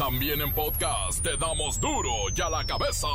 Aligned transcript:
También 0.00 0.40
en 0.40 0.50
podcast 0.54 1.22
te 1.22 1.36
damos 1.36 1.78
duro 1.78 2.10
y 2.34 2.40
a 2.40 2.48
la 2.48 2.64
cabeza. 2.64 3.06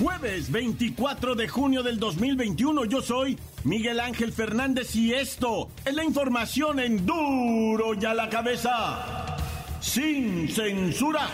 Jueves 0.00 0.50
24 0.50 1.34
de 1.34 1.48
junio 1.48 1.82
del 1.82 1.98
2021, 1.98 2.86
yo 2.86 3.02
soy 3.02 3.38
Miguel 3.64 4.00
Ángel 4.00 4.32
Fernández 4.32 4.96
y 4.96 5.12
esto 5.12 5.68
es 5.84 5.92
la 5.92 6.04
información 6.04 6.80
en 6.80 7.04
duro 7.04 7.92
y 8.00 8.02
a 8.06 8.14
la 8.14 8.30
cabeza, 8.30 9.36
sin 9.82 10.48
censura. 10.48 11.28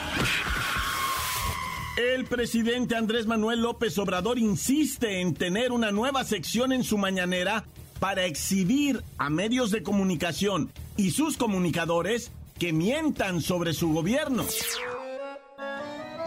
El 1.98 2.26
presidente 2.26 2.94
Andrés 2.94 3.26
Manuel 3.26 3.60
López 3.60 3.98
Obrador 3.98 4.38
insiste 4.38 5.20
en 5.20 5.34
tener 5.34 5.72
una 5.72 5.90
nueva 5.90 6.22
sección 6.22 6.70
en 6.70 6.84
su 6.84 6.96
mañanera 6.96 7.64
para 7.98 8.24
exhibir 8.24 9.02
a 9.18 9.30
medios 9.30 9.72
de 9.72 9.82
comunicación 9.82 10.70
y 10.96 11.10
sus 11.10 11.36
comunicadores 11.36 12.30
que 12.56 12.72
mientan 12.72 13.40
sobre 13.40 13.72
su 13.72 13.92
gobierno. 13.92 14.44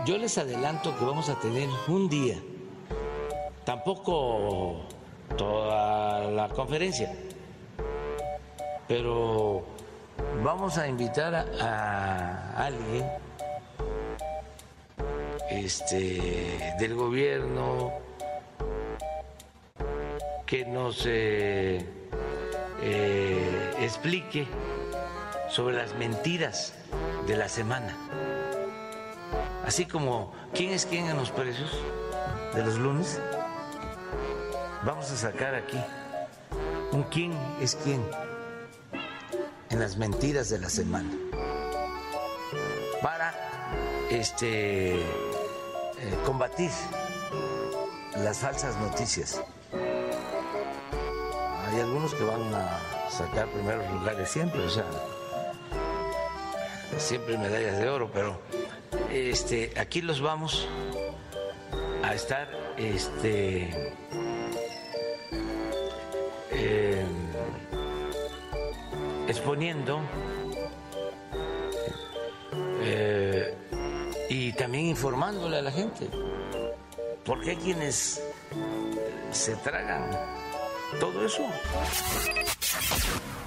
Yo 0.05 0.17
les 0.17 0.37
adelanto 0.37 0.93
que 0.99 1.05
vamos 1.05 1.29
a 1.29 1.39
tener 1.39 1.69
un 1.87 2.09
día, 2.09 2.37
tampoco 3.63 4.81
toda 5.37 6.29
la 6.31 6.49
conferencia, 6.49 7.15
pero 8.89 9.63
vamos 10.43 10.77
a 10.77 10.89
invitar 10.89 11.33
a, 11.33 12.57
alguien 12.57 13.05
este, 15.51 16.73
del 16.79 16.95
gobierno 16.95 17.91
que 20.45 20.65
nos 20.65 21.05
eh, 21.05 21.85
explique 23.79 24.47
sobre 25.49 25.75
las 25.75 25.93
mentiras 25.95 26.73
de 27.27 27.37
la 27.37 27.49
semana. 27.49 27.95
Así 29.65 29.85
como 29.85 30.33
quién 30.53 30.71
es 30.71 30.85
quién 30.85 31.07
en 31.07 31.17
los 31.17 31.31
precios 31.31 31.71
de 32.55 32.63
los 32.63 32.77
lunes, 32.77 33.21
vamos 34.85 35.11
a 35.11 35.15
sacar 35.15 35.55
aquí 35.55 35.79
un 36.91 37.03
quién 37.03 37.33
es 37.61 37.75
quién 37.75 38.01
en 39.69 39.79
las 39.79 39.97
mentiras 39.97 40.49
de 40.49 40.59
la 40.59 40.69
semana 40.69 41.09
para 43.01 43.33
este 44.09 44.99
eh, 46.01 46.17
combatir 46.25 46.71
las 48.17 48.39
falsas 48.39 48.75
noticias. 48.77 49.41
Hay 51.67 51.79
algunos 51.79 52.13
que 52.13 52.23
van 52.23 52.53
a 52.53 52.79
sacar 53.09 53.47
primeros 53.49 53.89
lugares 53.91 54.29
siempre, 54.29 54.61
o 54.61 54.69
sea, 54.69 54.85
siempre 56.97 57.37
medallas 57.37 57.77
de 57.77 57.89
oro, 57.89 58.09
pero 58.11 58.39
este, 59.11 59.71
aquí 59.79 60.01
los 60.01 60.21
vamos 60.21 60.67
a 62.03 62.15
estar 62.15 62.49
este, 62.77 63.93
em, 66.51 67.07
exponiendo 69.27 70.01
y 74.51 74.53
también 74.53 74.87
informándole 74.87 75.59
a 75.59 75.61
la 75.61 75.71
gente, 75.71 76.09
porque 77.23 77.51
hay 77.51 77.55
quienes 77.55 78.21
se 79.31 79.55
tragan 79.57 80.11
todo 80.99 81.25
eso. 81.25 81.45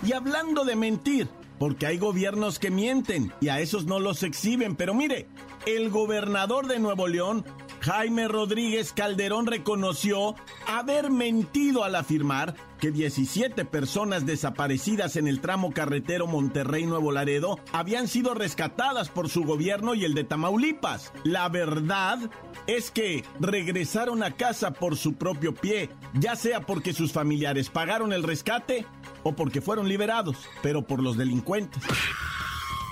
Y 0.03 0.15
hablando 0.15 0.65
de 0.65 0.77
mentir, 0.77 1.29
porque 1.59 1.87
hay 1.87 1.99
gobiernos 1.99 2.59
que 2.59 2.71
mienten 2.71 3.35
y 3.43 3.49
a 3.49 3.61
esos 3.61 3.85
no 3.85 4.01
los 4.01 4.23
exhiben. 4.23 4.77
Pero 4.77 4.95
mire, 4.95 5.27
el 5.67 5.91
gobernador 5.91 6.69
de 6.69 6.79
Nuevo 6.79 7.07
León, 7.07 7.45
Jaime 7.81 8.27
Rodríguez 8.27 8.95
Calderón, 8.95 9.47
reconoció 9.47 10.35
haber 10.79 11.11
mentido 11.11 11.85
al 11.85 11.95
afirmar 11.95 12.55
que 12.79 12.91
17 12.91 13.65
personas 13.65 14.27
desaparecidas 14.27 15.17
en 15.17 15.29
el 15.29 15.41
tramo 15.41 15.73
carretero 15.73 16.27
Monterrey-Nuevo 16.27 17.13
Laredo 17.13 17.59
habían 17.73 18.09
sido 18.09 18.35
rescatadas 18.35 19.09
por 19.09 19.29
su 19.29 19.45
gobierno 19.45 19.95
y 19.95 20.05
el 20.05 20.15
de 20.15 20.25
Tamaulipas. 20.25 21.13
La 21.23 21.49
verdad 21.49 22.19
es 22.67 22.91
que 22.91 23.25
regresaron 23.41 24.23
a 24.23 24.33
casa 24.33 24.73
por 24.73 24.97
su 24.97 25.15
propio 25.15 25.55
pie, 25.55 25.91
ya 26.15 26.37
sea 26.37 26.61
porque 26.61 26.93
sus 26.93 27.13
familiares 27.13 27.71
pagaron 27.71 28.13
el 28.13 28.23
rescate 28.23 28.85
o 29.23 29.35
porque 29.35 29.61
fueron 29.61 29.89
liberados, 29.89 30.37
pero 30.63 30.87
por 30.87 31.03
los 31.03 31.17
delincuentes. 31.17 31.83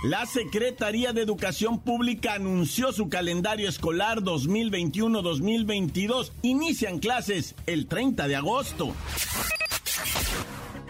La 0.03 0.27
Secretaría 0.27 1.13
de 1.13 1.23
Educación 1.23 1.79
Pública 1.79 2.35
anunció 2.35 2.93
su 2.93 3.09
calendario 3.09 3.69
escolar 3.69 4.21
2021-2022. 4.23 6.33
Inician 6.43 6.99
clases 6.99 7.55
el 7.67 7.87
30 7.87 8.27
de 8.27 8.35
agosto. 8.35 8.93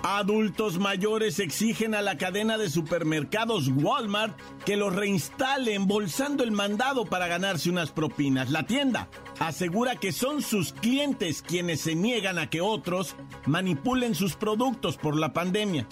Adultos 0.02 0.78
mayores 0.78 1.40
exigen 1.40 1.94
a 1.94 2.00
la 2.00 2.16
cadena 2.16 2.56
de 2.56 2.70
supermercados 2.70 3.68
Walmart 3.68 4.34
que 4.64 4.76
los 4.76 4.96
reinstale 4.96 5.74
embolsando 5.74 6.42
el 6.42 6.50
mandado 6.50 7.04
para 7.04 7.26
ganarse 7.26 7.68
unas 7.68 7.90
propinas. 7.90 8.50
La 8.50 8.66
tienda 8.66 9.10
asegura 9.40 9.96
que 9.96 10.12
son 10.12 10.40
sus 10.40 10.72
clientes 10.72 11.42
quienes 11.42 11.82
se 11.82 11.94
niegan 11.94 12.38
a 12.38 12.48
que 12.48 12.62
otros 12.62 13.14
manipulen 13.44 14.14
sus 14.14 14.36
productos 14.36 14.96
por 14.96 15.16
la 15.16 15.34
pandemia. 15.34 15.86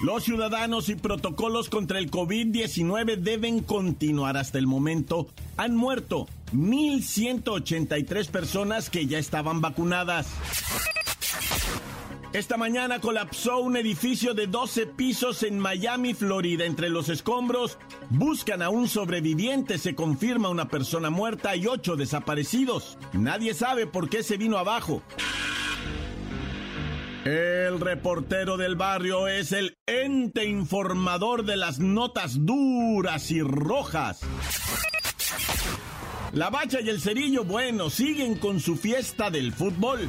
Los 0.00 0.22
ciudadanos 0.22 0.88
y 0.90 0.94
protocolos 0.94 1.68
contra 1.68 1.98
el 1.98 2.08
COVID-19 2.08 3.16
deben 3.16 3.60
continuar 3.60 4.36
hasta 4.36 4.58
el 4.58 4.68
momento. 4.68 5.26
Han 5.56 5.74
muerto 5.74 6.28
1.183 6.54 8.28
personas 8.28 8.90
que 8.90 9.06
ya 9.06 9.18
estaban 9.18 9.60
vacunadas. 9.60 10.28
Esta 12.32 12.56
mañana 12.56 13.00
colapsó 13.00 13.58
un 13.58 13.76
edificio 13.76 14.34
de 14.34 14.46
12 14.46 14.86
pisos 14.86 15.42
en 15.42 15.58
Miami, 15.58 16.14
Florida. 16.14 16.64
Entre 16.64 16.90
los 16.90 17.08
escombros 17.08 17.78
buscan 18.10 18.62
a 18.62 18.68
un 18.68 18.86
sobreviviente. 18.86 19.78
Se 19.78 19.96
confirma 19.96 20.48
una 20.48 20.68
persona 20.68 21.10
muerta 21.10 21.56
y 21.56 21.66
ocho 21.66 21.96
desaparecidos. 21.96 22.98
Nadie 23.14 23.52
sabe 23.52 23.88
por 23.88 24.08
qué 24.08 24.22
se 24.22 24.36
vino 24.36 24.58
abajo. 24.58 25.02
El 27.28 27.78
reportero 27.78 28.56
del 28.56 28.74
barrio 28.74 29.28
es 29.28 29.52
el 29.52 29.76
ente 29.84 30.46
informador 30.46 31.44
de 31.44 31.58
las 31.58 31.78
notas 31.78 32.46
duras 32.46 33.30
y 33.30 33.42
rojas. 33.42 34.20
La 36.32 36.48
bacha 36.48 36.80
y 36.80 36.88
el 36.88 37.02
cerillo, 37.02 37.44
bueno, 37.44 37.90
siguen 37.90 38.38
con 38.38 38.60
su 38.60 38.76
fiesta 38.76 39.30
del 39.30 39.52
fútbol. 39.52 40.08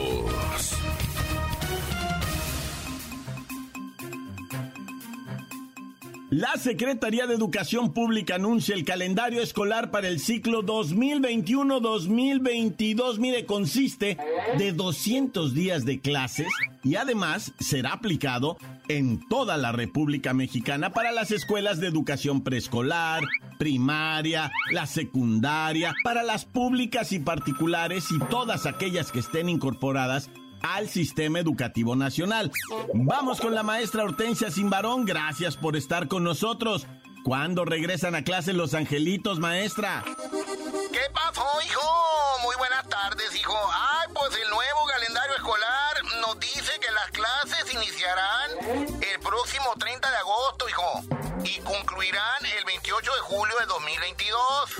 La 6.31 6.55
Secretaría 6.55 7.27
de 7.27 7.35
Educación 7.35 7.91
Pública 7.91 8.35
anuncia 8.35 8.73
el 8.73 8.85
calendario 8.85 9.41
escolar 9.41 9.91
para 9.91 10.07
el 10.07 10.21
ciclo 10.21 10.63
2021-2022. 10.63 13.17
Mire, 13.17 13.45
consiste 13.45 14.17
de 14.57 14.71
200 14.71 15.53
días 15.53 15.83
de 15.83 15.99
clases 15.99 16.47
y 16.85 16.95
además 16.95 17.51
será 17.59 17.91
aplicado 17.91 18.55
en 18.87 19.19
toda 19.27 19.57
la 19.57 19.73
República 19.73 20.33
Mexicana 20.33 20.93
para 20.93 21.11
las 21.11 21.31
escuelas 21.31 21.81
de 21.81 21.87
educación 21.87 22.45
preescolar, 22.45 23.25
primaria, 23.59 24.53
la 24.71 24.85
secundaria, 24.85 25.93
para 26.01 26.23
las 26.23 26.45
públicas 26.45 27.11
y 27.11 27.19
particulares 27.19 28.05
y 28.09 28.19
todas 28.29 28.65
aquellas 28.65 29.11
que 29.11 29.19
estén 29.19 29.49
incorporadas 29.49 30.29
al 30.63 30.89
sistema 30.89 31.39
educativo 31.39 31.95
nacional. 31.95 32.51
Vamos 32.93 33.39
con 33.41 33.55
la 33.55 33.63
maestra 33.63 34.03
Hortensia 34.03 34.51
Simbarón, 34.51 35.05
gracias 35.05 35.57
por 35.57 35.75
estar 35.75 36.07
con 36.07 36.23
nosotros. 36.23 36.87
¿Cuándo 37.23 37.65
regresan 37.65 38.15
a 38.15 38.23
clase 38.23 38.53
los 38.53 38.73
angelitos, 38.73 39.39
maestra? 39.39 40.03
¿Qué 40.05 41.13
pasó, 41.13 41.45
hijo? 41.65 41.87
Muy 42.43 42.55
buenas 42.57 42.87
tardes, 42.89 43.35
hijo. 43.35 43.55
Ay, 43.71 44.09
pues 44.13 44.33
el 44.43 44.49
nuevo 44.49 44.79
calendario 44.91 45.35
escolar 45.35 45.90
dice 46.41 46.79
que 46.79 46.91
las 46.91 47.11
clases 47.11 47.73
iniciarán 47.73 48.51
el 49.01 49.19
próximo 49.19 49.73
30 49.79 50.11
de 50.11 50.17
agosto, 50.17 50.67
hijo, 50.67 51.03
y 51.43 51.59
concluirán 51.61 52.45
el 52.57 52.65
28 52.65 53.13
de 53.13 53.19
julio 53.21 53.55
de 53.59 53.65
2022. 53.67 54.75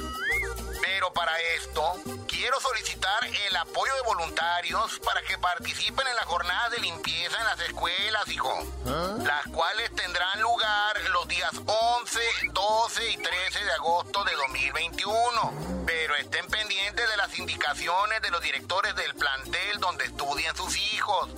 Pero 0.82 1.14
para 1.14 1.32
esto, 1.58 1.94
quiero 2.28 2.60
solicitar 2.60 3.26
el 3.26 3.56
apoyo 3.56 3.94
de 3.96 4.02
voluntarios 4.02 5.00
para 5.00 5.22
que 5.22 5.38
participen 5.38 6.08
en 6.08 6.16
las 6.16 6.26
jornadas 6.26 6.72
de 6.72 6.80
limpieza 6.80 7.38
en 7.38 7.46
las 7.46 7.60
escuelas, 7.62 8.28
hijo. 8.30 8.52
¿Ah? 8.88 9.16
Las 9.20 9.48
cuales 9.54 9.94
tendrán 9.96 10.42
lugar 10.42 11.00
los 11.12 11.28
días 11.28 11.52
11, 11.54 12.20
12 12.52 13.12
y 13.12 13.18
13 13.18 13.64
de 13.64 13.72
agosto 13.74 14.24
de 14.24 14.34
2021. 14.34 15.84
Pero 15.86 16.16
estén 16.16 16.48
pendientes 16.48 17.10
de 17.10 17.18
las 17.18 17.38
indicaciones 17.38 18.22
de 18.22 18.32
los 18.32 18.42
directores 18.42 18.96
del 18.96 19.14
plantel 19.16 19.80
donde 19.80 20.06
estudien 20.06 20.56
sus 20.56 20.76
hijos. 20.78 21.30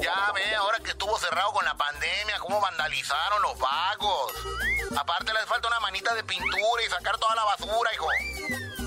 Ya 0.00 0.32
ve, 0.34 0.54
ahora 0.56 0.78
que 0.80 0.90
estuvo 0.90 1.18
cerrado 1.18 1.52
con 1.52 1.64
la 1.64 1.76
pandemia, 1.76 2.38
cómo 2.40 2.60
vandalizaron 2.60 3.42
los 3.42 3.58
vagos. 3.58 4.32
Aparte 4.96 5.32
les 5.32 5.44
falta 5.46 5.68
una 5.68 5.80
manita 5.80 6.14
de 6.14 6.22
pintura 6.24 6.82
y 6.86 6.90
sacar 6.90 7.18
toda 7.18 7.34
la 7.34 7.44
basura, 7.44 7.90
hijo. 7.94 8.06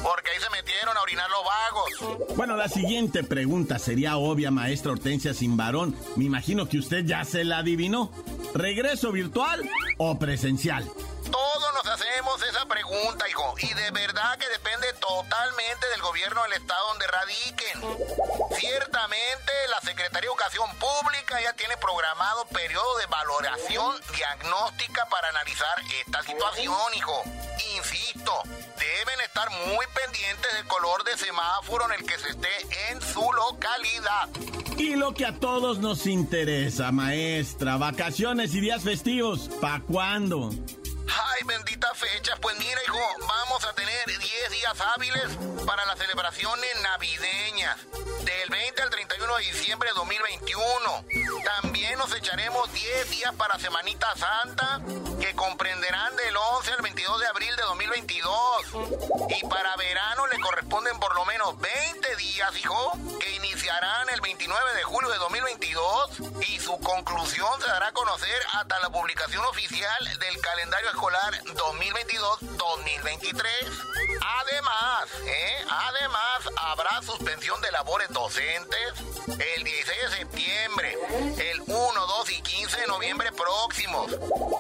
Porque 0.02 0.30
ahí 0.30 0.40
se 0.40 0.50
metieron 0.50 0.96
a 0.96 1.02
orinar 1.02 1.30
los 1.30 1.44
vagos. 1.44 2.36
Bueno, 2.36 2.56
la 2.56 2.70
siguiente 2.70 3.24
pregunta 3.24 3.80
sería 3.80 4.18
obvia, 4.18 4.50
maestra 4.52 4.94
Hortensia 4.94 5.34
Sin 5.34 5.58
varón. 5.58 5.96
Me 6.16 6.26
imagino 6.26 6.70
que 6.70 6.78
usted 6.78 7.04
ya 7.06 7.26
se 7.26 7.44
la 7.44 7.60
adivinó. 7.60 8.12
¿Regreso 8.54 9.12
virtual 9.12 9.70
o 9.98 10.18
presencial? 10.18 10.90
Todos 11.30 11.74
nos 11.74 11.86
hacemos 11.86 12.42
esa 12.44 12.66
pregunta, 12.66 13.30
hijo, 13.30 13.54
y 13.60 13.74
de 13.74 13.92
verdad 13.92 14.38
que 14.38 14.48
depende 14.50 14.88
totalmente 14.94 15.88
del 15.90 16.02
gobierno 16.02 16.42
del 16.44 16.54
estado 16.54 16.88
donde 16.88 17.08
radiquen. 17.08 18.58
Ciertamente, 18.58 19.52
la 19.80 19.92
Secretaría 19.92 20.22
de 20.22 20.28
Educación 20.28 20.70
Pública 20.76 21.42
ya 21.42 21.54
tiene 21.54 21.78
programado 21.78 22.46
periodo 22.48 22.98
de 22.98 23.06
valoración 23.06 23.96
diagnóstica 24.14 25.06
para 25.10 25.30
analizar 25.30 25.82
esta 26.06 26.22
situación, 26.24 26.76
hijo. 26.96 27.24
Insisto, 27.78 28.34
deben 28.78 29.22
estar 29.22 29.50
muy 29.68 29.86
pendientes 29.94 30.54
del 30.54 30.68
color 30.68 31.04
de 31.04 31.18
semáforo 31.18 31.86
en 31.86 32.00
el 32.00 32.06
que 32.06 32.18
se 32.18 32.30
esté 32.30 32.50
en 32.90 33.02
su 33.02 33.32
localidad. 33.32 34.30
Y 34.78 34.96
lo 34.96 35.14
que 35.14 35.26
a 35.26 35.40
todos 35.40 35.80
nos 35.80 36.08
interesa, 36.08 36.92
maestra, 36.92 37.78
vacaciones 37.78 38.54
y 38.56 38.62
días 38.62 38.84
festivos, 38.84 39.50
¿pa' 39.62 39.82
cuándo? 39.88 40.50
Ay, 40.50 41.44
bendita 41.46 41.94
fecha. 41.96 42.36
Pues 42.42 42.58
mira, 42.60 42.80
hijo, 42.86 43.00
vamos 43.22 43.49
a 44.50 44.50
tener 44.50 44.50
10 44.50 44.52
días 44.52 44.82
hábiles 44.96 45.30
para 45.66 45.86
las 45.86 45.98
celebraciones 45.98 46.70
navideñas. 46.82 47.78
Del 48.24 48.50
20 48.50 48.82
al 48.82 48.90
31 48.90 49.38
de 49.38 49.44
diciembre 49.44 49.90
de 49.90 49.96
2021. 49.96 51.06
También 51.44 51.98
nos 51.98 52.14
echaremos 52.14 52.72
10 52.74 53.10
días 53.10 53.34
para 53.36 53.58
Semanita 53.60 54.14
Santa, 54.16 54.82
que 55.20 55.34
comprenderán 55.36 56.16
del 56.16 56.36
11 56.36 56.72
al 56.74 56.82
22 56.82 57.20
de 57.20 57.28
abril 57.28 57.56
de 57.56 57.64
2022. 57.64 58.32
Y 59.30 59.46
para 59.48 59.76
verano 59.78 60.28
le 60.28 60.40
corresponden 60.40 61.00
por 61.00 61.16
lo 61.16 61.26
menos 61.26 61.60
20 61.60 62.16
días, 62.18 62.56
hijo, 62.58 62.92
que 63.20 63.36
iniciarán 63.36 64.10
el 64.10 64.22
29 64.22 64.74
de 64.76 64.84
julio 64.84 65.10
de 65.10 65.18
2022 65.18 66.20
y 66.48 66.60
su 66.60 66.78
conclusión 66.80 67.50
se 67.62 67.68
dará 67.68 67.88
a 67.88 67.94
conocer 67.94 68.42
hasta 68.54 68.80
la 68.80 68.90
publicación 68.90 69.44
oficial 69.46 70.20
del 70.20 70.40
calendario 70.42 70.90
escolar 70.90 71.42
2022-2023. 71.44 74.00
Además, 74.42 75.10
¿eh? 75.26 75.66
además 75.70 76.50
habrá 76.56 77.02
suspensión 77.02 77.60
de 77.62 77.72
labores 77.72 78.10
docentes 78.10 78.94
el 79.28 79.64
16 79.64 80.02
de 80.02 80.18
septiembre, 80.18 80.98
el 81.38 81.62
1, 81.62 82.06
2 82.08 82.30
y 82.32 82.42
15 82.42 82.82
de 82.82 82.88
noviembre 82.88 83.32
próximos. 83.32 84.12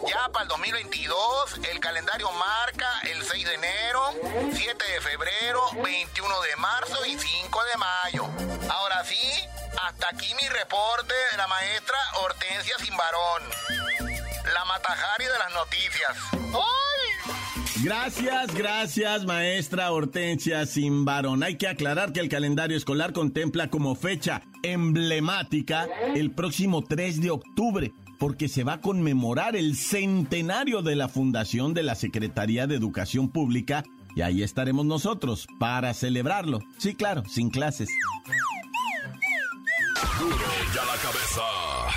Ya 0.08 0.28
para 0.30 0.44
el 0.44 0.50
2022 0.50 1.60
el 1.72 1.80
calendario 1.80 2.32
marca 2.34 3.02
el 3.04 3.24
6 3.24 3.46
de 3.46 3.54
enero, 3.54 4.14
7 4.54 4.86
de 4.86 5.02
febrero, 5.02 5.64
21 5.84 6.42
de 6.42 6.56
marzo 6.58 7.06
y 7.06 7.18
5 7.18 7.64
de 7.64 7.78
mayo. 7.78 8.30
Ahora 8.70 9.04
sí, 9.06 9.48
hasta 9.82 10.10
aquí 10.10 10.34
mi 10.36 10.48
reporte 10.50 11.14
de 11.32 11.38
la 11.38 11.48
maestra 11.48 11.98
Hortensia 12.22 12.78
Simbarón 12.80 13.44
la 14.54 14.66
Matajari 14.66 15.26
de 15.26 15.38
las 15.38 15.52
noticias. 15.54 16.18
Gracias, 17.82 18.54
gracias, 18.54 19.26
maestra 19.26 19.92
Hortensia 19.92 20.66
Simbarón. 20.66 21.44
Hay 21.44 21.56
que 21.56 21.68
aclarar 21.68 22.12
que 22.12 22.20
el 22.20 22.28
calendario 22.28 22.76
escolar 22.76 23.14
contempla 23.14 23.70
como 23.70 23.96
fecha 23.96 24.42
emblemática 24.64 25.88
el 26.14 26.32
próximo 26.32 26.84
3 26.84 27.22
de 27.22 27.32
octubre, 27.32 27.94
porque 28.18 28.50
se 28.50 28.66
va 28.66 28.74
a 28.74 28.82
conmemorar 28.82 29.56
el 29.56 29.78
centenario 29.78 30.82
de 30.82 30.98
la 30.98 31.08
fundación 31.08 31.74
de 31.74 31.84
la 31.84 31.96
Secretaría 31.96 32.68
de 32.68 32.76
Educación 32.76 33.30
Pública 33.30 33.86
y 34.14 34.22
ahí 34.24 34.44
estaremos 34.44 34.86
nosotros 34.86 35.48
para 35.58 35.94
celebrarlo. 35.94 36.60
Sí, 36.78 36.96
claro, 36.96 37.24
sin 37.30 37.50
clases. 37.50 37.90
la 40.76 40.98
cabeza. 41.02 41.89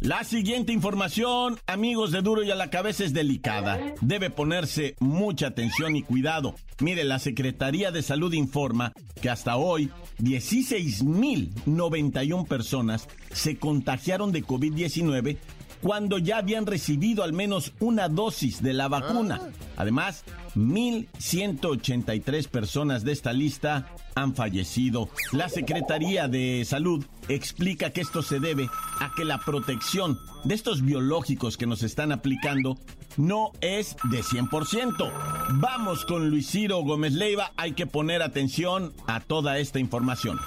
La 0.00 0.24
siguiente 0.24 0.74
información, 0.74 1.58
amigos 1.66 2.12
de 2.12 2.20
Duro 2.20 2.42
y 2.42 2.50
a 2.50 2.54
la 2.54 2.68
cabeza, 2.68 3.02
es 3.02 3.14
delicada. 3.14 3.80
Debe 4.02 4.28
ponerse 4.28 4.94
mucha 5.00 5.46
atención 5.46 5.96
y 5.96 6.02
cuidado. 6.02 6.54
Mire, 6.80 7.02
la 7.04 7.18
Secretaría 7.18 7.90
de 7.90 8.02
Salud 8.02 8.34
informa 8.34 8.92
que 9.22 9.30
hasta 9.30 9.56
hoy 9.56 9.88
16.091 10.18 12.46
personas 12.46 13.08
se 13.32 13.56
contagiaron 13.56 14.32
de 14.32 14.44
COVID-19 14.44 15.38
cuando 15.86 16.18
ya 16.18 16.38
habían 16.38 16.66
recibido 16.66 17.22
al 17.22 17.32
menos 17.32 17.72
una 17.78 18.08
dosis 18.08 18.60
de 18.60 18.72
la 18.72 18.88
vacuna. 18.88 19.40
Además, 19.76 20.24
1.183 20.56 22.48
personas 22.48 23.04
de 23.04 23.12
esta 23.12 23.32
lista 23.32 23.86
han 24.16 24.34
fallecido. 24.34 25.08
La 25.30 25.48
Secretaría 25.48 26.26
de 26.26 26.64
Salud 26.64 27.06
explica 27.28 27.90
que 27.90 28.00
esto 28.00 28.22
se 28.22 28.40
debe 28.40 28.68
a 28.98 29.12
que 29.16 29.24
la 29.24 29.38
protección 29.38 30.18
de 30.42 30.56
estos 30.56 30.82
biológicos 30.84 31.56
que 31.56 31.68
nos 31.68 31.84
están 31.84 32.10
aplicando 32.10 32.78
no 33.16 33.52
es 33.60 33.96
de 34.10 34.24
100%. 34.24 35.12
Vamos 35.60 36.04
con 36.04 36.30
Luis 36.30 36.50
Ciro 36.50 36.80
Gómez 36.80 37.12
Leiva, 37.12 37.52
hay 37.56 37.74
que 37.74 37.86
poner 37.86 38.22
atención 38.22 38.92
a 39.06 39.20
toda 39.20 39.58
esta 39.58 39.78
información. 39.78 40.40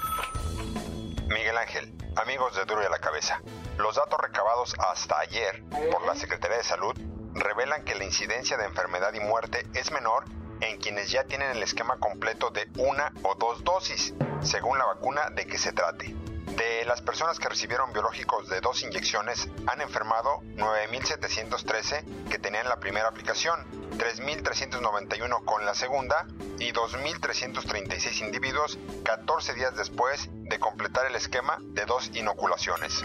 Miguel 1.30 1.56
Ángel, 1.56 1.99
amigos 2.16 2.56
de 2.56 2.64
Duro 2.64 2.82
y 2.82 2.86
a 2.86 2.90
la 2.90 2.98
Cabeza, 2.98 3.40
los 3.78 3.96
datos 3.96 4.18
recabados 4.20 4.74
hasta 4.78 5.18
ayer 5.20 5.62
por 5.90 6.04
la 6.06 6.14
Secretaría 6.14 6.58
de 6.58 6.64
Salud 6.64 6.94
revelan 7.34 7.84
que 7.84 7.94
la 7.94 8.04
incidencia 8.04 8.56
de 8.56 8.64
enfermedad 8.64 9.12
y 9.14 9.20
muerte 9.20 9.66
es 9.74 9.90
menor 9.92 10.24
en 10.60 10.78
quienes 10.78 11.10
ya 11.10 11.24
tienen 11.24 11.50
el 11.50 11.62
esquema 11.62 11.98
completo 11.98 12.50
de 12.50 12.68
una 12.76 13.12
o 13.22 13.34
dos 13.34 13.64
dosis, 13.64 14.14
según 14.42 14.78
la 14.78 14.86
vacuna 14.86 15.30
de 15.30 15.46
que 15.46 15.58
se 15.58 15.72
trate. 15.72 16.14
De 16.56 16.84
las 16.86 17.00
personas 17.02 17.38
que 17.38 17.48
recibieron 17.48 17.92
biológicos 17.92 18.48
de 18.48 18.60
dos 18.60 18.82
inyecciones, 18.82 19.48
han 19.66 19.80
enfermado 19.80 20.40
9.713 20.56 22.28
que 22.28 22.38
tenían 22.38 22.68
la 22.68 22.80
primera 22.80 23.08
aplicación, 23.08 23.64
3.391 23.98 25.44
con 25.44 25.64
la 25.64 25.74
segunda 25.74 26.26
y 26.58 26.72
2.336 26.72 28.20
individuos 28.22 28.78
14 29.04 29.54
días 29.54 29.76
después 29.76 30.28
de 30.32 30.58
completar 30.58 31.06
el 31.06 31.14
esquema 31.14 31.58
de 31.60 31.84
dos 31.86 32.10
inoculaciones. 32.14 33.02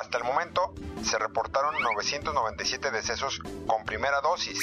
Hasta 0.00 0.18
el 0.18 0.24
momento 0.24 0.72
se 1.02 1.18
reportaron 1.18 1.74
997 1.82 2.90
decesos 2.90 3.40
con 3.66 3.84
primera 3.84 4.20
dosis, 4.20 4.58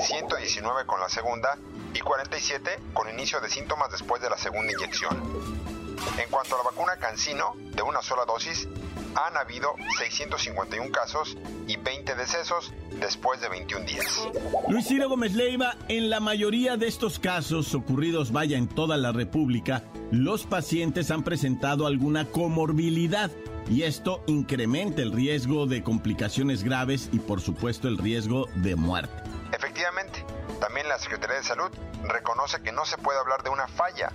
119 0.00 0.86
con 0.86 1.00
la 1.00 1.08
segunda 1.08 1.58
y 1.94 2.00
47 2.00 2.78
con 2.92 3.08
inicio 3.08 3.40
de 3.40 3.48
síntomas 3.48 3.90
después 3.90 4.20
de 4.20 4.30
la 4.30 4.36
segunda 4.36 4.72
inyección. 4.72 5.75
En 6.18 6.30
cuanto 6.30 6.54
a 6.54 6.58
la 6.58 6.64
vacuna 6.70 6.96
Cancino, 6.96 7.54
de 7.74 7.82
una 7.82 8.02
sola 8.02 8.24
dosis, 8.24 8.68
han 9.14 9.36
habido 9.36 9.74
651 9.98 10.90
casos 10.90 11.36
y 11.66 11.76
20 11.76 12.14
decesos 12.14 12.72
después 13.00 13.40
de 13.40 13.48
21 13.48 13.84
días. 13.86 14.28
Luis 14.68 14.86
Ciro 14.86 15.08
Gómez 15.08 15.34
Leiva, 15.34 15.76
en 15.88 16.10
la 16.10 16.20
mayoría 16.20 16.76
de 16.76 16.86
estos 16.86 17.18
casos 17.18 17.74
ocurridos, 17.74 18.32
vaya, 18.32 18.58
en 18.58 18.68
toda 18.68 18.96
la 18.96 19.12
República, 19.12 19.84
los 20.10 20.44
pacientes 20.44 21.10
han 21.10 21.22
presentado 21.22 21.86
alguna 21.86 22.26
comorbilidad 22.26 23.30
y 23.68 23.82
esto 23.82 24.22
incrementa 24.26 25.02
el 25.02 25.12
riesgo 25.12 25.66
de 25.66 25.82
complicaciones 25.82 26.62
graves 26.62 27.08
y 27.12 27.18
por 27.18 27.40
supuesto 27.40 27.88
el 27.88 27.98
riesgo 27.98 28.46
de 28.56 28.76
muerte. 28.76 29.14
Efectivamente, 29.52 30.24
también 30.60 30.88
la 30.88 30.98
Secretaría 30.98 31.36
de 31.36 31.42
Salud 31.42 31.70
reconoce 32.04 32.60
que 32.62 32.72
no 32.72 32.84
se 32.84 32.98
puede 32.98 33.18
hablar 33.18 33.42
de 33.42 33.50
una 33.50 33.66
falla, 33.66 34.12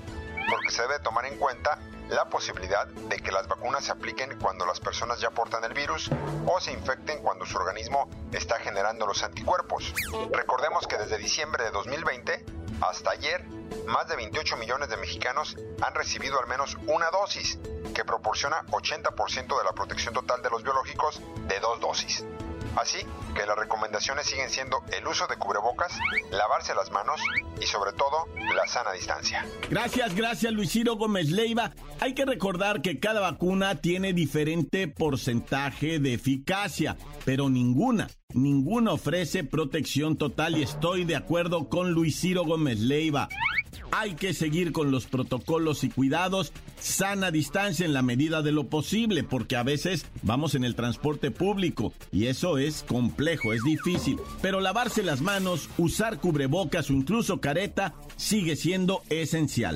porque 0.50 0.72
se 0.72 0.82
debe 0.82 1.00
tomar 1.00 1.26
en 1.26 1.38
cuenta 1.38 1.80
la 2.10 2.26
posibilidad 2.26 2.88
de 2.88 3.20
que 3.20 3.32
las 3.32 3.48
vacunas 3.48 3.86
se 3.86 3.92
apliquen 3.92 4.38
cuando 4.40 4.66
las 4.66 4.80
personas 4.80 5.20
ya 5.22 5.32
portan 5.32 5.64
el 5.64 5.74
virus 5.74 6.10
o 6.46 6.60
se 6.60 6.74
infecten 6.74 7.20
cuando 7.20 7.46
su 7.46 7.58
organismo 7.58 8.10
está 8.32 8.60
generando 8.60 9.06
los 9.06 9.24
anticuerpos. 9.24 9.94
Recordemos 10.32 10.88
que 10.88 10.98
desde 10.98 11.18
diciembre 11.18 11.64
de 11.64 11.72
2020 11.72 12.46
hasta 12.82 13.12
ayer, 13.12 13.46
más 13.86 14.08
de 14.08 14.16
28 14.16 14.58
millones 14.58 14.90
de 14.90 14.98
mexicanos 14.98 15.56
han 15.82 15.94
recibido 15.94 16.40
al 16.40 16.48
menos 16.48 16.78
una 16.88 17.10
dosis, 17.12 17.60
que 17.94 18.04
proporciona 18.04 18.66
80% 18.68 19.58
de 19.58 19.64
la 19.64 19.74
protección 19.74 20.14
total 20.14 20.42
de 20.42 20.50
los 20.50 20.64
biológicos 20.64 21.22
de 21.48 21.60
dos 21.60 21.80
dosis. 21.80 22.26
Así 22.76 23.00
que 23.36 23.46
las 23.46 23.58
recomendaciones 23.58 24.26
siguen 24.26 24.50
siendo 24.50 24.84
el 24.92 25.06
uso 25.08 25.28
de 25.28 25.38
cubrebocas, 25.38 25.98
lavarse 26.32 26.74
las 26.76 26.92
manos 26.92 27.22
y 27.60 27.66
sobre 27.66 27.94
todo 27.94 28.28
la 28.56 28.68
sana 28.68 28.92
distancia. 28.92 29.46
Gracias, 29.70 30.16
gracias 30.16 30.54
Luis 30.54 30.72
Ciro 30.72 30.96
Gómez 30.96 31.30
Leiva. 31.30 31.72
Hay 32.00 32.14
que 32.14 32.26
recordar 32.26 32.82
que 32.82 33.00
cada 33.00 33.20
vacuna 33.20 33.76
tiene 33.76 34.14
diferente 34.14 34.88
porcentaje 34.88 36.00
de 36.00 36.14
eficacia, 36.14 36.98
pero 37.26 37.50
ninguna, 37.50 38.10
ninguna 38.34 38.94
ofrece 38.94 39.44
protección 39.44 40.16
total 40.18 40.58
y 40.58 40.64
estoy 40.64 41.06
de 41.06 41.16
acuerdo 41.16 41.70
con 41.70 41.92
Luis 41.92 42.20
Ciro 42.20 42.46
Gómez 42.46 42.80
Leiva. 42.80 43.30
Hay 43.92 44.16
que 44.16 44.34
seguir 44.34 44.72
con 44.72 44.90
los 44.90 45.06
protocolos 45.06 45.84
y 45.84 45.90
cuidados, 45.90 46.54
sana 46.80 47.30
distancia 47.30 47.86
en 47.86 47.94
la 47.94 48.02
medida 48.02 48.42
de 48.42 48.52
lo 48.52 48.68
posible, 48.68 49.24
porque 49.24 49.58
a 49.58 49.64
veces 49.64 50.06
vamos 50.24 50.56
en 50.56 50.64
el 50.64 50.76
transporte 50.76 51.30
público 51.30 51.94
y 52.12 52.28
eso 52.28 52.58
es 52.58 52.84
complejo, 52.84 53.54
es 53.54 53.64
difícil. 53.64 54.18
Pero 54.42 54.62
lavarse 54.62 55.04
las 55.04 55.22
manos, 55.22 55.70
usar 55.78 56.20
cubrebocas 56.20 56.90
o 56.90 56.94
incluso 56.94 57.42
careta 57.42 57.94
sigue 58.16 58.56
siendo 58.56 59.02
esencial. 59.10 59.76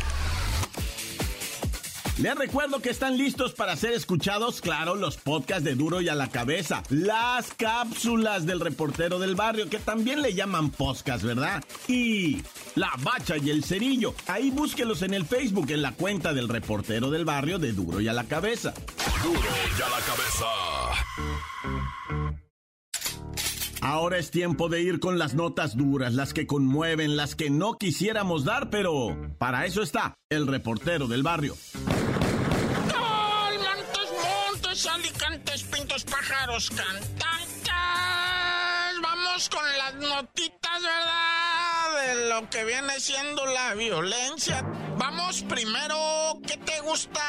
Les 2.21 2.35
recuerdo 2.35 2.81
que 2.81 2.91
están 2.91 3.17
listos 3.17 3.53
para 3.53 3.75
ser 3.75 3.93
escuchados, 3.93 4.61
claro, 4.61 4.93
los 4.93 5.17
podcasts 5.17 5.63
de 5.63 5.73
Duro 5.73 6.01
y 6.01 6.09
a 6.09 6.13
la 6.13 6.29
cabeza, 6.29 6.83
las 6.89 7.51
cápsulas 7.51 8.45
del 8.45 8.59
reportero 8.59 9.17
del 9.17 9.33
barrio, 9.33 9.71
que 9.71 9.79
también 9.79 10.21
le 10.21 10.35
llaman 10.35 10.69
podcast, 10.69 11.23
¿verdad? 11.23 11.63
Y 11.87 12.43
la 12.75 12.91
bacha 12.99 13.37
y 13.37 13.49
el 13.49 13.63
cerillo. 13.63 14.13
Ahí 14.27 14.51
búsquelos 14.51 15.01
en 15.01 15.15
el 15.15 15.25
Facebook, 15.25 15.71
en 15.71 15.81
la 15.81 15.93
cuenta 15.93 16.31
del 16.31 16.47
reportero 16.47 17.09
del 17.09 17.25
barrio 17.25 17.57
de 17.57 17.73
Duro 17.73 17.99
y 17.99 18.07
a 18.07 18.13
la 18.13 18.25
cabeza. 18.25 18.71
Duro 19.23 19.39
y 19.39 19.81
a 19.81 19.89
la 19.89 19.99
cabeza. 20.05 20.45
Ahora 23.81 24.17
es 24.19 24.29
tiempo 24.29 24.69
de 24.69 24.81
ir 24.81 24.99
con 24.99 25.17
las 25.17 25.33
notas 25.33 25.75
duras, 25.75 26.13
las 26.13 26.33
que 26.33 26.45
conmueven, 26.45 27.17
las 27.17 27.35
que 27.35 27.49
no 27.49 27.77
quisiéramos 27.77 28.45
dar, 28.45 28.69
pero 28.69 29.17
para 29.39 29.65
eso 29.65 29.81
está 29.81 30.13
el 30.29 30.47
reportero 30.47 31.07
del 31.07 31.23
barrio. 31.23 31.55
alicantes, 34.87 35.63
pintos, 35.63 36.03
pájaros, 36.05 36.69
cantantes. 36.69 37.21
Vamos 39.01 39.49
con 39.49 39.63
las 39.77 39.95
notitas, 39.95 40.81
¿verdad? 40.81 42.05
De 42.05 42.29
lo 42.29 42.49
que 42.49 42.63
viene 42.63 42.99
siendo 42.99 43.45
la 43.45 43.73
violencia. 43.73 44.63
Vamos 44.97 45.43
primero, 45.43 46.39
¿qué 46.47 46.57
te 46.57 46.70
gusta 46.81 47.21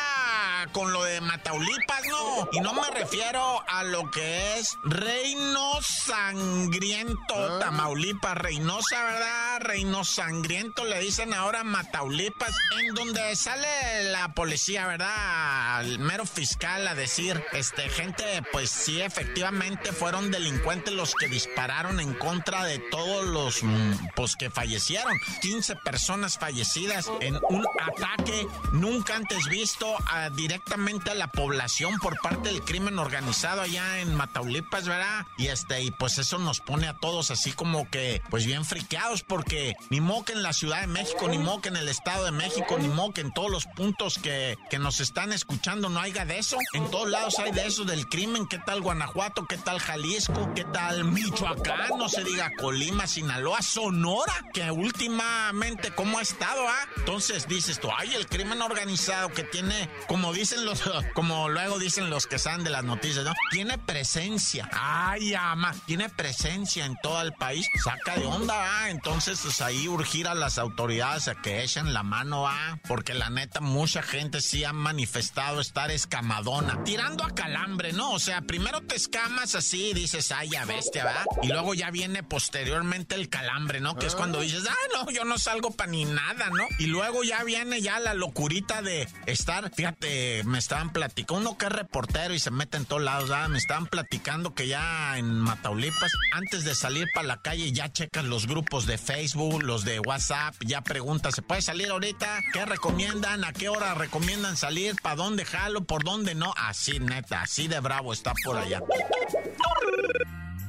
con 0.73 0.93
lo 0.93 1.05
de 1.05 1.21
Mataulipas, 1.21 2.03
no? 2.09 2.49
Y 2.53 2.61
no 2.61 2.73
me 2.73 2.89
refiero 2.91 3.63
a 3.69 3.83
lo 3.85 4.11
que 4.11 4.59
es 4.59 4.77
Reino 4.85 5.81
Sangriento, 5.83 7.35
ah. 7.35 7.59
Tamaulipas, 7.61 8.37
Reynosa, 8.37 9.03
¿verdad? 9.05 9.61
Reino 9.61 10.05
Sangriento 10.05 10.85
le 10.85 11.01
dicen 11.01 11.35
ahora 11.35 11.65
Mataulipas, 11.65 12.55
en 12.81 12.95
donde 12.95 13.35
sale 13.37 14.11
la 14.11 14.33
policía, 14.35 14.87
¿verdad? 14.87 15.83
El 15.83 15.99
mero 15.99 16.27
fiscal 16.27 16.87
a 16.87 16.95
decir, 16.95 17.43
este, 17.53 17.89
gente, 17.89 18.25
pues 18.53 18.71
sí, 18.71 19.01
efectivamente 19.01 19.93
fueron 19.93 20.31
delincuentes 20.31 20.95
los 20.95 21.15
que 21.15 21.29
dispararon 21.29 22.01
en 22.01 22.15
contra 22.15 22.65
de 22.65 22.79
todos 22.79 23.27
los, 23.27 23.63
mm, 23.63 24.09
pues 24.15 24.37
que 24.37 24.51
fallecieron. 24.51 25.17
15 25.41 25.77
personas 25.77 26.39
fallecidas 26.39 27.11
en 27.21 27.39
un 27.49 27.67
ataque 27.81 28.47
nunca 28.73 29.17
antes 29.17 29.42
visto 29.49 29.97
a, 30.07 30.31
directamente 30.31 31.11
a 31.11 31.15
la 31.15 31.29
población 31.29 31.99
por 31.99 32.19
parte 32.21 32.49
del 32.49 32.63
crimen 32.63 32.99
organizado 32.99 33.63
allá 33.63 34.01
en 34.01 34.15
Mataulipas, 34.15 34.87
¿verdad? 34.87 35.27
Y 35.39 35.47
este, 35.49 35.83
y 35.83 35.91
pues 35.91 36.19
eso 36.19 36.39
nos 36.39 36.61
pone 36.61 36.89
a 36.89 36.95
todos 36.95 37.31
así 37.31 37.53
como 37.53 37.89
que, 37.91 38.23
pues 38.31 38.47
bien 38.47 38.65
friqueados, 38.65 39.23
porque 39.23 39.75
ni 39.91 40.01
moque 40.01 40.33
en 40.33 40.43
la 40.43 40.53
Ciudad 40.53 40.81
de 40.81 40.87
México, 40.87 41.29
ni 41.29 41.39
moque 41.39 41.69
en 41.69 41.77
el 41.77 41.89
Estado 41.89 42.25
de 42.25 42.33
México, 42.33 42.79
ni 42.79 42.89
moque 42.89 43.21
en 43.21 43.33
todos 43.33 43.51
los 43.51 43.67
puntos 43.67 44.19
que, 44.19 44.57
que 44.71 44.79
nos 44.79 45.01
están 45.01 45.33
escuchando, 45.33 45.89
no 45.89 46.01
haya 46.01 46.25
de 46.25 46.39
eso. 46.39 46.59
En 46.73 46.91
todos 46.91 47.09
lados 47.09 47.39
hay 47.39 47.53
de 47.53 47.67
eso 47.67 47.85
del 47.85 48.09
crimen. 48.09 48.47
¿Qué 48.47 48.59
tal 48.59 48.81
Guanajuato? 48.81 49.47
¿Qué 49.47 49.57
tal 49.59 49.79
Jalisco? 49.79 50.53
¿Qué 50.55 50.65
tal 50.65 51.05
Michoacán? 51.05 51.99
No 51.99 52.09
se 52.09 52.25
diga 52.25 52.53
Colima, 52.59 53.07
Sinaloa, 53.07 53.63
Sonora, 53.63 54.45
que 54.53 54.71
últimamente, 54.71 55.93
¿cómo 55.95 56.19
ha 56.19 56.23
estado, 56.23 56.67
ah? 56.69 56.89
Entonces, 56.97 57.49
dices 57.49 57.81
tú, 57.81 57.89
ay, 57.97 58.15
el 58.15 58.27
crimen 58.27 58.63
organizado 58.63 59.22
que 59.31 59.45
tiene, 59.45 59.89
como 60.09 60.33
dicen 60.33 60.65
los, 60.65 60.83
como 61.15 61.49
luego 61.49 61.79
dicen 61.79 62.11
los 62.11 62.27
que 62.27 62.39
saben 62.39 62.65
de 62.65 62.71
las 62.71 62.85
noticias, 62.85 63.25
¿no? 63.25 63.33
Tiene 63.51 63.79
presencia. 63.79 64.69
Ay, 64.73 65.35
ama, 65.35 65.75
tiene 65.87 66.09
presencia 66.09 66.85
en 66.85 66.97
todo 67.03 67.21
el 67.23 67.33
país. 67.33 67.67
Saca 67.85 68.17
de 68.17 68.27
onda, 68.27 68.55
¿ah? 68.57 68.91
Entonces, 68.91 69.41
pues 69.43 69.61
ahí 69.61 69.89
urgir 69.89 70.29
a 70.29 70.35
las 70.35 70.59
autoridades 70.59 71.29
a 71.29 71.35
que 71.35 71.63
echen 71.63 71.93
la 71.93 72.03
mano, 72.03 72.47
¿ah? 72.47 72.79
Porque 72.87 73.15
la 73.15 73.31
neta, 73.31 73.61
mucha 73.61 74.03
gente 74.03 74.41
sí 74.41 74.65
ha 74.65 74.73
manifestado 74.73 75.61
estar 75.61 75.91
escamadona, 75.91 76.85
tirando 76.85 77.25
a 77.25 77.35
calambre, 77.35 77.93
¿no? 77.93 78.13
O 78.13 78.19
sea, 78.19 78.43
primero 78.43 78.81
te 78.83 78.95
escamas 78.95 79.55
así 79.55 79.91
y 79.91 79.95
dices, 79.95 80.33
ay, 80.33 80.51
ya 80.51 80.65
bestia, 80.65 81.05
¿verdad? 81.05 81.25
Y 81.43 81.49
luego 81.49 81.75
ya 81.75 81.91
viene 81.91 82.23
posteriormente 82.23 83.15
el 83.15 83.29
calambre, 83.29 83.81
¿no? 83.81 83.97
Que 83.97 84.07
es 84.07 84.15
cuando 84.15 84.41
dices, 84.41 84.65
ah, 84.69 84.75
no, 84.95 85.11
yo 85.11 85.25
no 85.25 85.39
salgo 85.39 85.71
para 85.71 85.91
ni 85.91 86.05
nada, 86.05 86.51
¿no? 86.51 86.67
Y 86.79 86.87
luego 86.87 87.25
ya 87.25 87.43
viene 87.45 87.81
ya 87.81 87.99
la 88.01 88.15
locurita 88.15 88.83
de 88.83 89.09
estar, 89.27 89.71
fíjate, 89.73 90.43
me 90.45 90.59
estaban 90.59 90.93
platicando, 90.93 91.41
uno 91.41 91.59
que 91.59 91.67
es 91.67 91.73
reportero 91.73 92.35
y 92.35 92.39
se 92.39 92.51
mete 92.51 92.77
en 92.77 92.85
todos 92.85 93.03
lados, 93.03 93.31
me 93.49 93.59
estaban 93.59 93.87
platicando 93.87 94.55
que 94.55 94.67
ya 94.67 95.17
en 95.17 95.39
Mataulipas, 95.41 96.13
antes 96.33 96.65
de 96.65 96.75
salir 96.75 97.07
para 97.15 97.27
la 97.27 97.41
calle, 97.41 97.73
ya 97.73 97.93
checas 97.93 98.25
los 98.25 98.47
grupos 98.47 98.87
de 98.87 98.99
Facebook, 98.99 99.63
los 99.63 99.85
de 99.85 100.01
WhatsApp, 100.01 100.55
ya 100.65 100.83
preguntas, 100.83 101.35
¿se 101.35 101.43
puede 101.43 101.63
salir 101.63 101.91
ahorita? 101.91 102.41
¿Qué 102.53 102.65
recomiendan? 102.65 103.45
¿A 103.45 103.53
qué 103.53 103.69
hora 103.69 103.95
recomiendan 103.95 104.57
salir? 104.57 104.97
¿Para 105.03 105.17
dónde 105.17 105.45
jalo? 105.45 105.85
¿Por 105.85 106.05
dónde 106.05 106.35
no? 106.35 106.53
Así, 106.57 106.99
neta, 106.99 107.43
así 107.43 107.69
de 107.69 107.81
bravo 107.81 108.13
está 108.13 108.33
por 108.45 108.57
allá. 108.57 108.81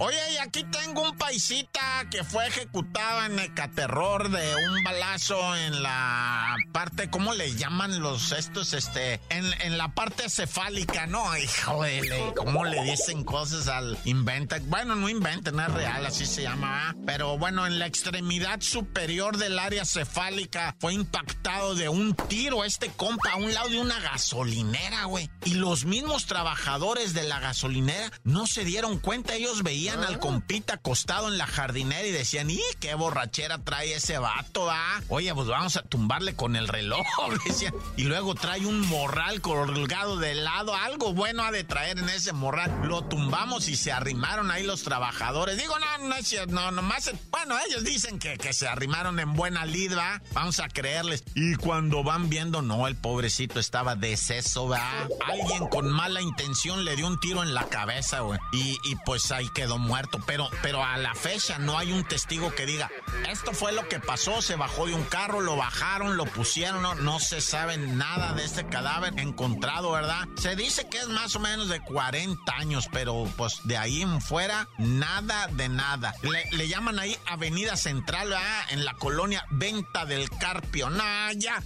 Oye, 0.05 0.17
y 0.33 0.37
aquí 0.37 0.65
tengo 0.65 1.01
un 1.01 1.17
paisita 1.17 2.05
que 2.11 2.25
fue 2.25 2.45
ejecutado 2.45 3.23
en 3.23 3.39
Ecaterror 3.39 4.29
de 4.29 4.53
un 4.53 4.83
balazo 4.83 5.55
en 5.55 5.81
la 5.81 6.57
parte, 6.73 7.09
¿cómo 7.09 7.33
le 7.33 7.55
llaman 7.55 8.01
los 8.01 8.33
estos? 8.33 8.73
Este, 8.73 9.21
en, 9.29 9.45
en 9.61 9.77
la 9.77 9.95
parte 9.95 10.29
cefálica, 10.29 11.07
¿no? 11.07 11.37
Hijo 11.37 11.83
de, 11.83 12.33
¿cómo 12.35 12.65
le 12.65 12.83
dicen 12.83 13.23
cosas 13.23 13.69
al 13.69 13.97
inventa? 14.03 14.57
Bueno, 14.63 14.95
no 14.95 15.07
inventen, 15.07 15.57
es 15.57 15.71
real, 15.71 16.05
así 16.05 16.25
se 16.25 16.41
llama, 16.41 16.93
pero 17.05 17.37
bueno, 17.37 17.65
en 17.65 17.79
la 17.79 17.85
extremidad 17.85 18.59
superior 18.59 19.37
del 19.37 19.57
área 19.57 19.85
cefálica 19.85 20.75
fue 20.81 20.95
impactado 20.95 21.75
de 21.75 21.87
un 21.87 22.13
tiro 22.13 22.65
este 22.65 22.89
compa 22.89 23.31
a 23.31 23.35
un 23.37 23.53
lado 23.53 23.69
de 23.69 23.79
una 23.79 24.01
gasolinera, 24.01 25.05
güey. 25.05 25.29
Y 25.45 25.53
los 25.53 25.85
mismos 25.85 26.25
trabajadores 26.25 27.13
de 27.13 27.23
la 27.23 27.39
gasolinera 27.39 28.11
no 28.25 28.47
se 28.47 28.65
dieron 28.65 28.99
cuenta, 28.99 29.35
ellos 29.35 29.63
veían 29.63 29.92
veían 29.93 30.03
al 30.07 30.19
compita 30.19 30.75
acostado 30.75 31.27
en 31.27 31.37
la 31.37 31.47
jardinera 31.47 32.05
y 32.05 32.11
decían, 32.11 32.49
¡y 32.49 32.61
qué 32.79 32.95
borrachera 32.95 33.59
trae 33.59 33.95
ese 33.95 34.17
vato, 34.17 34.69
ah! 34.69 35.01
Oye, 35.09 35.33
pues 35.33 35.47
vamos 35.47 35.77
a 35.77 35.81
tumbarle 35.83 36.35
con 36.35 36.55
el 36.55 36.67
reloj, 36.67 37.05
decían. 37.45 37.73
Y 37.97 38.03
luego 38.03 38.35
trae 38.35 38.65
un 38.65 38.81
morral 38.87 39.41
colgado 39.41 40.17
de 40.17 40.35
lado, 40.35 40.75
algo 40.75 41.13
bueno 41.13 41.43
ha 41.43 41.51
de 41.51 41.63
traer 41.63 41.99
en 41.99 42.09
ese 42.09 42.33
morral. 42.33 42.71
Lo 42.83 43.03
tumbamos 43.03 43.67
y 43.67 43.75
se 43.75 43.91
arrimaron 43.91 44.51
ahí 44.51 44.63
los 44.63 44.83
trabajadores. 44.83 45.57
Digo, 45.57 45.75
no, 45.79 46.07
no 46.07 46.15
es 46.15 46.27
cierto, 46.27 46.53
no, 46.53 46.71
nomás, 46.71 47.11
bueno, 47.29 47.55
ellos 47.67 47.83
dicen 47.83 48.19
que, 48.19 48.37
que 48.37 48.53
se 48.53 48.67
arrimaron 48.67 49.19
en 49.19 49.33
buena 49.33 49.65
lid, 49.65 49.95
¿va? 49.95 50.21
Vamos 50.33 50.59
a 50.59 50.69
creerles. 50.69 51.23
Y 51.35 51.55
cuando 51.55 52.03
van 52.03 52.29
viendo, 52.29 52.61
no, 52.61 52.87
el 52.87 52.95
pobrecito 52.95 53.59
estaba 53.59 53.95
deceso, 53.95 54.67
¿va? 54.67 55.07
Alguien 55.27 55.67
con 55.67 55.89
mala 55.89 56.21
intención 56.21 56.85
le 56.85 56.95
dio 56.95 57.07
un 57.07 57.19
tiro 57.19 57.43
en 57.43 57.53
la 57.53 57.67
cabeza, 57.67 58.21
güey. 58.21 58.39
Y, 58.51 58.77
y 58.83 58.95
pues 59.05 59.31
ahí 59.31 59.47
quedó 59.53 59.72
muerto. 59.77 60.19
Pero, 60.25 60.49
pero 60.61 60.83
a 60.83 60.97
la 60.97 61.15
fecha 61.15 61.57
no 61.59 61.77
hay 61.77 61.91
un 61.91 62.03
testigo 62.03 62.53
que 62.53 62.65
diga, 62.65 62.91
esto 63.29 63.53
fue 63.53 63.71
lo 63.71 63.87
que 63.87 63.99
pasó, 63.99 64.41
se 64.41 64.55
bajó 64.55 64.87
de 64.87 64.93
un 64.93 65.03
carro, 65.03 65.41
lo 65.41 65.55
bajaron, 65.55 66.17
lo 66.17 66.25
pusieron, 66.25 66.81
no, 66.81 66.95
no 66.95 67.19
se 67.19 67.41
sabe 67.41 67.77
nada 67.77 68.33
de 68.33 68.43
este 68.43 68.65
cadáver 68.65 69.13
encontrado, 69.17 69.91
¿verdad? 69.91 70.27
Se 70.37 70.55
dice 70.55 70.87
que 70.89 70.99
es 70.99 71.07
más 71.07 71.35
o 71.35 71.39
menos 71.39 71.69
de 71.69 71.81
40 71.81 72.53
años, 72.55 72.87
pero 72.91 73.27
pues 73.37 73.59
de 73.63 73.77
ahí 73.77 74.01
en 74.01 74.21
fuera, 74.21 74.67
nada 74.77 75.47
de 75.47 75.69
nada. 75.69 76.13
Le, 76.51 76.67
llaman 76.67 76.99
ahí 76.99 77.17
Avenida 77.25 77.75
Central, 77.75 78.29
¿verdad? 78.29 78.65
En 78.69 78.85
la 78.85 78.93
colonia 78.95 79.45
Venta 79.51 80.05
del 80.05 80.29
Carpio. 80.29 80.89
Nah, 80.89 81.31
ya. 81.33 81.61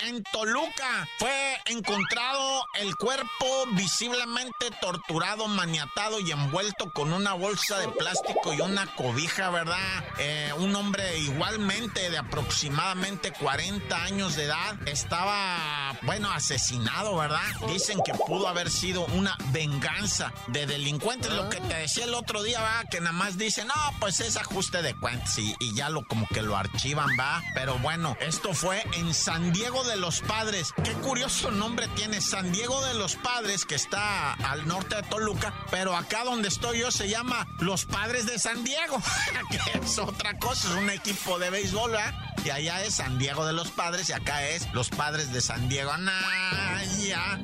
En 0.00 0.22
Toluca 0.22 1.08
fue 1.18 1.58
encontrado 1.66 2.64
el 2.80 2.94
cuerpo 2.96 3.66
visiblemente 3.72 4.70
torturado, 4.80 5.48
maniatado 5.48 6.20
y 6.20 6.30
envuelto 6.30 6.90
con 6.92 7.12
una 7.12 7.34
bolsa 7.34 7.78
de 7.78 7.88
plástico 7.88 8.54
y 8.54 8.60
una 8.60 8.86
cobija, 8.94 9.50
¿verdad? 9.50 10.04
Eh, 10.18 10.52
un 10.56 10.74
hombre 10.76 11.18
igualmente 11.18 12.10
de 12.10 12.18
aproximadamente 12.18 13.32
40 13.32 14.02
años 14.02 14.36
de 14.36 14.44
edad 14.44 14.76
estaba, 14.88 15.98
bueno, 16.02 16.30
asesinado, 16.30 17.16
¿verdad? 17.16 17.42
Dicen 17.66 17.98
que 18.04 18.14
pudo 18.14 18.48
haber 18.48 18.70
sido 18.70 19.04
una 19.06 19.36
venganza 19.52 20.32
de 20.46 20.66
delincuentes. 20.66 21.32
Lo 21.32 21.48
que 21.50 21.60
te 21.60 21.74
decía 21.74 22.04
el 22.04 22.14
otro 22.14 22.42
día, 22.42 22.60
va, 22.60 22.84
que 22.90 23.00
nada 23.00 23.12
más 23.12 23.36
dicen, 23.36 23.66
no, 23.66 23.74
pues 23.98 24.20
es 24.20 24.36
ajuste 24.36 24.80
de 24.80 24.94
cuentas 24.94 25.38
y, 25.38 25.54
y 25.58 25.74
ya 25.74 25.90
lo 25.90 26.04
como 26.06 26.26
que 26.28 26.42
lo 26.42 26.56
archivan, 26.56 27.10
va. 27.18 27.42
Pero 27.54 27.78
bueno, 27.78 28.16
esto 28.20 28.54
fue 28.54 28.82
en 28.92 29.12
San 29.18 29.52
Diego 29.52 29.82
de 29.82 29.96
los 29.96 30.20
Padres. 30.20 30.72
Qué 30.84 30.92
curioso 30.92 31.50
nombre 31.50 31.88
tiene 31.96 32.20
San 32.20 32.52
Diego 32.52 32.80
de 32.84 32.94
los 32.94 33.16
Padres, 33.16 33.64
que 33.64 33.74
está 33.74 34.34
al 34.34 34.66
norte 34.68 34.94
de 34.94 35.02
Toluca, 35.02 35.52
pero 35.72 35.96
acá 35.96 36.22
donde 36.22 36.46
estoy 36.46 36.78
yo 36.78 36.92
se 36.92 37.08
llama 37.08 37.46
Los 37.58 37.84
Padres 37.84 38.26
de 38.26 38.38
San 38.38 38.62
Diego, 38.62 39.02
que 39.50 39.78
es 39.78 39.98
otra 39.98 40.38
cosa, 40.38 40.68
es 40.68 40.74
un 40.76 40.90
equipo 40.90 41.38
de 41.40 41.50
béisbol, 41.50 41.90
¿verdad? 41.90 42.14
Y 42.44 42.50
allá 42.50 42.84
es 42.84 42.94
San 42.94 43.18
Diego 43.18 43.44
de 43.44 43.52
los 43.52 43.70
Padres 43.70 44.08
y 44.08 44.12
acá 44.12 44.46
es 44.46 44.72
Los 44.72 44.88
Padres 44.88 45.32
de 45.32 45.40
San 45.40 45.68
Diego. 45.68 45.90
Anaya. 45.90 47.40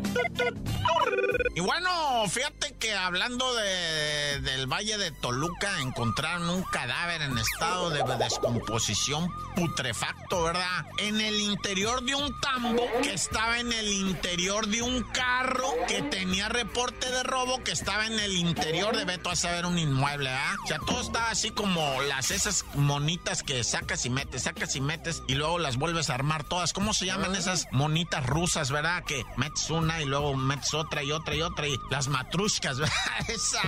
Y 1.54 1.60
bueno, 1.60 2.24
fíjate 2.28 2.74
que 2.78 2.94
hablando 2.94 3.54
de, 3.54 4.40
del 4.40 4.66
Valle 4.66 4.96
de 4.96 5.10
Toluca, 5.10 5.80
encontraron 5.80 6.48
un 6.48 6.62
cadáver 6.62 7.22
en 7.22 7.36
estado 7.36 7.90
de 7.90 8.02
descomposición 8.16 9.28
putrefacto, 9.54 10.44
¿verdad? 10.44 10.86
En 10.98 11.20
el 11.20 11.40
interior 11.64 12.02
de 12.02 12.14
un 12.14 12.40
tambo 12.40 12.82
que 13.02 13.14
estaba 13.14 13.58
en 13.58 13.72
el 13.72 13.90
interior 13.90 14.66
de 14.66 14.82
un 14.82 15.02
carro 15.02 15.72
que 15.88 16.02
tenía 16.02 16.50
reporte 16.50 17.10
de 17.10 17.22
robo 17.22 17.64
que 17.64 17.72
estaba 17.72 18.04
en 18.04 18.20
el 18.20 18.36
interior 18.36 18.94
de 18.94 19.06
Beto 19.06 19.30
a 19.30 19.36
saber 19.36 19.64
un 19.64 19.78
inmueble, 19.78 20.28
¿ah? 20.28 20.56
O 20.62 20.66
sea, 20.66 20.78
todo 20.78 21.00
estaba 21.00 21.30
así 21.30 21.52
como 21.52 22.02
las 22.02 22.30
esas 22.32 22.66
monitas 22.74 23.42
que 23.42 23.64
sacas 23.64 24.04
y 24.04 24.10
metes, 24.10 24.42
sacas 24.42 24.76
y 24.76 24.82
metes 24.82 25.22
y 25.26 25.36
luego 25.36 25.58
las 25.58 25.78
vuelves 25.78 26.10
a 26.10 26.14
armar 26.16 26.44
todas. 26.44 26.74
¿Cómo 26.74 26.92
se 26.92 27.06
llaman 27.06 27.34
esas 27.34 27.66
monitas 27.72 28.26
rusas, 28.26 28.70
verdad? 28.70 29.02
Que 29.02 29.24
metes 29.38 29.70
una 29.70 30.02
y 30.02 30.04
luego 30.04 30.36
metes 30.36 30.74
otra 30.74 31.02
y 31.02 31.12
otra 31.12 31.34
y 31.34 31.40
otra 31.40 31.66
y 31.66 31.80
las 31.90 32.08
matrushkas, 32.08 32.78
¿verdad? 32.78 32.94
Esa 33.28 33.62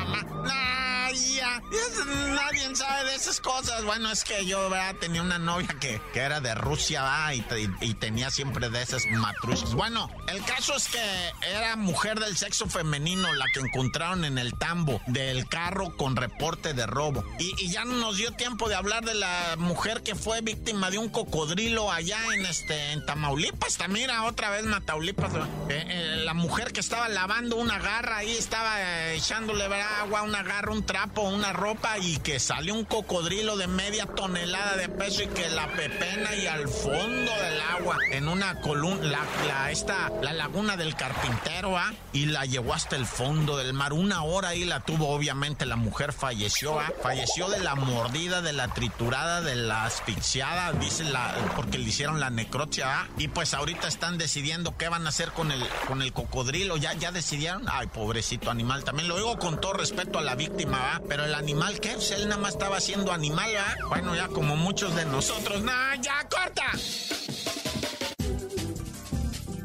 Nadie 1.41 2.75
sabe 2.75 3.11
de 3.11 3.17
esas 3.17 3.41
cosas. 3.41 3.85
Bueno, 3.85 4.11
es 4.11 4.25
que 4.25 4.47
yo, 4.47 4.71
¿verdad? 4.71 4.97
Tenía 4.97 5.23
una 5.23 5.39
novia 5.39 5.69
que, 5.81 6.01
que 6.13 6.21
era 6.21 6.41
de 6.41 6.55
Rusia, 6.55 7.03
¿verdad? 7.03 7.71
Y, 7.81 7.95
tenía 7.95 8.31
siempre 8.31 8.69
de 8.69 8.83
esas 8.83 9.07
matrushkas. 9.07 9.75
Bueno, 9.75 10.11
el 10.29 10.45
caso 10.45 10.77
es 10.77 10.89
que 10.89 11.33
era 11.43 11.77
mujer 11.77 12.21
del 12.21 12.37
sexo 12.37 12.69
femenino 12.69 13.33
la 13.35 13.47
que 13.53 13.61
encontraron 13.61 14.25
en 14.25 14.39
el 14.39 14.53
tambo 14.59 15.01
del 15.07 15.49
carro 15.49 15.97
con 15.97 16.17
reporte 16.17 16.75
de 16.75 16.87
robo. 16.87 17.25
Y, 17.39 17.69
ya 17.69 17.85
no 17.85 17.95
nos 17.95 18.17
dio 18.17 18.33
tiempo 18.33 18.69
de 18.69 18.75
hablar 18.75 19.05
de 19.05 19.15
la 19.15 19.57
mujer 19.59 20.03
que 20.03 20.15
fue 20.15 20.41
víctima 20.41 20.91
de 20.91 20.99
un 20.99 21.09
cocodrilo 21.09 21.91
allá 21.91 22.19
en 22.35 22.47
este 22.47 22.93
en 22.93 23.05
Tamaulipas. 23.05 23.79
Mira, 23.89 24.25
otra 24.25 24.51
vez 24.51 24.65
Mataulipas. 24.65 25.33
Eh, 25.35 25.41
eh, 25.69 26.23
la 26.25 26.35
mujer 26.35 26.73
que 26.73 26.81
estaba 26.81 27.09
lavando 27.09 27.57
una 27.57 27.79
garra 27.79 28.19
ahí 28.19 28.37
estaba 28.37 28.81
eh, 28.81 29.17
echándole 29.17 29.67
agua, 29.83 30.23
una 30.23 30.43
garra, 30.43 30.73
un 30.73 30.85
trapo, 30.85 31.23
una 31.29 31.53
ropa 31.53 31.99
y 31.99 32.19
que 32.19 32.39
salió 32.41 32.75
un 32.75 32.85
cocodrilo 32.85 33.57
de 33.57 33.67
media 33.67 34.07
tonelada 34.07 34.77
de 34.77 34.89
peso 34.89 35.23
y 35.23 35.27
que 35.29 35.49
la 35.51 35.69
pepena 35.69 36.35
y 36.35 36.47
al 36.47 36.69
fondo 36.69 37.33
del 37.33 37.61
agua 37.61 37.97
en 38.11 38.29
una 38.29 38.61
columna, 38.61 39.03
la, 39.05 39.21
la, 39.47 39.71
esta, 39.71 40.11
la 40.23 40.33
laguna 40.33 40.77
del 40.77 40.95
carpintero, 40.97 41.77
¿ah? 41.77 41.93
Y 42.13 42.27
la 42.27 42.45
llevó 42.45 42.75
hasta 42.75 42.97
el 42.97 43.07
fondo 43.07 43.57
del 43.57 43.73
mar. 43.73 43.93
Una 43.93 44.23
hora 44.23 44.49
ahí 44.49 44.65
la 44.65 44.81
tuvo, 44.81 45.09
obviamente 45.09 45.67
la 45.67 45.77
mujer 45.77 46.13
falleció, 46.13 46.79
¿ah? 46.79 46.93
Falleció 47.03 47.49
de 47.49 47.61
la 47.61 47.75
mordida, 47.75 48.43
de 48.43 48.53
la 48.53 48.69
triturada, 48.69 49.41
de 49.41 49.55
la 49.55 49.85
asfixiada, 49.85 50.73
dice 50.73 51.05
la, 51.05 51.35
porque 51.55 51.79
le 51.79 51.85
hicieron 51.85 52.21
la 52.21 52.31
necrocia, 52.31 53.03
¿ah? 53.03 53.09
Y 53.19 53.29
pues 53.29 53.55
ahorita 53.55 53.89
están 53.89 54.19
decidiendo 54.19 54.77
qué 54.77 54.89
van 54.89 55.07
a 55.07 55.11
hacer 55.11 55.31
con 55.33 55.53
el, 55.53 55.63
con 55.87 56.03
el 56.03 56.13
cocodrilo. 56.13 56.77
Ya, 56.77 56.95
ya 56.95 57.13
decidieron. 57.13 57.65
Ay, 57.69 57.87
pobrecito 57.87 58.51
animal. 58.51 58.85
También 58.85 59.09
lo 59.09 59.17
digo 59.17 59.39
con 59.39 59.61
todo 59.61 59.75
respeto 59.75 60.19
a 60.19 60.23
la 60.23 60.35
víctima, 60.35 60.79
¿va? 60.79 61.03
Pero 61.09 61.16
el 61.25 61.35
animal, 61.35 61.81
¿qué? 61.81 61.91
Pues 61.91 62.11
él 62.11 62.29
nada 62.29 62.41
más 62.41 62.53
estaba 62.53 62.81
siendo 62.81 63.13
animal, 63.13 63.51
¿va? 63.57 63.89
Bueno, 63.89 64.15
ya 64.15 64.29
como 64.29 64.57
muchos 64.57 64.95
de 64.95 65.05
nosotros. 65.07 65.63
¡No, 65.63 65.73
ya 66.01 66.27
corta! 66.29 66.73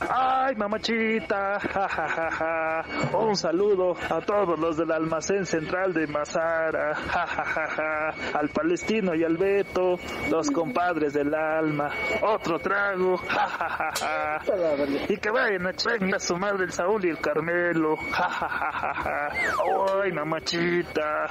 Ay, 0.10 0.56
mamachita, 0.56 1.60
ja, 1.60 2.84
Un 3.14 3.36
saludo 3.36 3.96
a 4.10 4.20
todos 4.22 4.60
los 4.60 4.76
del 4.76 4.92
almacén 4.92 5.46
central 5.46 5.94
de 5.94 6.08
Mazara, 6.08 6.96
ja, 6.96 8.10
Al 8.34 8.50
palestino 8.50 9.14
y 9.16 9.24
al 9.24 9.38
Beto, 9.38 10.00
los 10.30 10.52
compadres 10.52 11.14
del 11.14 11.34
alma. 11.34 11.90
Otro 12.24 12.60
trago, 12.60 13.16
ja, 13.18 14.42
Y 15.08 15.16
que 15.18 15.30
vayan 15.30 15.68
a 15.68 15.72
a 15.72 16.20
su 16.20 16.36
madre 16.36 16.66
el 16.66 16.72
Saúl 16.72 17.06
y 17.06 17.10
el 17.10 17.20
Carmelo, 17.20 17.96
ja, 18.82 19.30
Ay, 20.04 20.12
mamachita, 20.12 21.28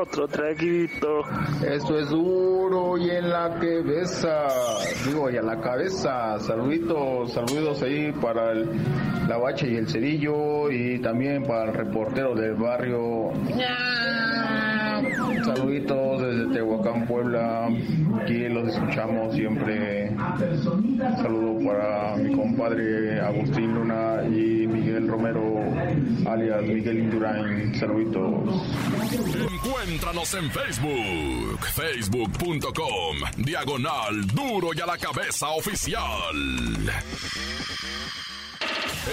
otro 0.00 0.26
traguito. 0.26 1.22
Esto 1.62 1.98
es 1.98 2.08
duro 2.08 2.96
y 2.96 3.10
en 3.10 3.28
la 3.28 3.58
que 3.60 3.82
besa, 3.82 4.48
digo, 5.04 5.30
y 5.30 5.36
a 5.36 5.42
la 5.42 5.60
cabeza. 5.60 6.38
Saluditos, 6.40 7.32
saludos 7.32 7.82
ahí 7.82 8.12
para 8.12 8.52
el, 8.52 8.70
la 9.28 9.36
bacha 9.36 9.66
y 9.66 9.76
el 9.76 9.88
cerillo 9.88 10.70
y 10.70 10.98
también 11.00 11.42
para 11.42 11.64
el 11.70 11.74
reportero 11.74 12.34
del 12.34 12.54
barrio. 12.54 13.32
Saluditos 15.46 16.22
desde 16.22 16.54
Tehuacán, 16.54 17.06
Puebla. 17.06 17.68
Aquí 18.20 18.48
los 18.48 18.68
escuchamos 18.68 19.32
siempre. 19.32 20.10
saludo 21.22 21.64
para 21.64 22.16
mi 22.16 22.34
compadre 22.34 23.20
Agustín 23.20 23.72
Luna 23.72 24.24
y 24.26 24.66
Miguel 24.66 25.06
Romero, 25.06 25.62
alias 26.26 26.62
Miguel 26.64 26.98
Indurain. 26.98 27.72
Saluditos. 27.76 28.60
Encuéntranos 29.52 30.34
en 30.34 30.50
Facebook, 30.50 31.60
facebook.com, 31.76 33.16
diagonal 33.36 34.26
duro 34.34 34.70
y 34.74 34.80
a 34.80 34.86
la 34.86 34.98
cabeza 34.98 35.50
oficial. 35.50 36.02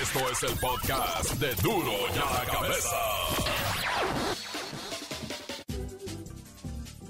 Esto 0.01 0.19
es 0.31 0.51
el 0.51 0.59
podcast 0.59 1.33
de 1.33 1.53
duro 1.61 1.91
y 2.15 2.17
a 2.17 2.43
la 2.43 2.51
cabeza. 2.51 3.42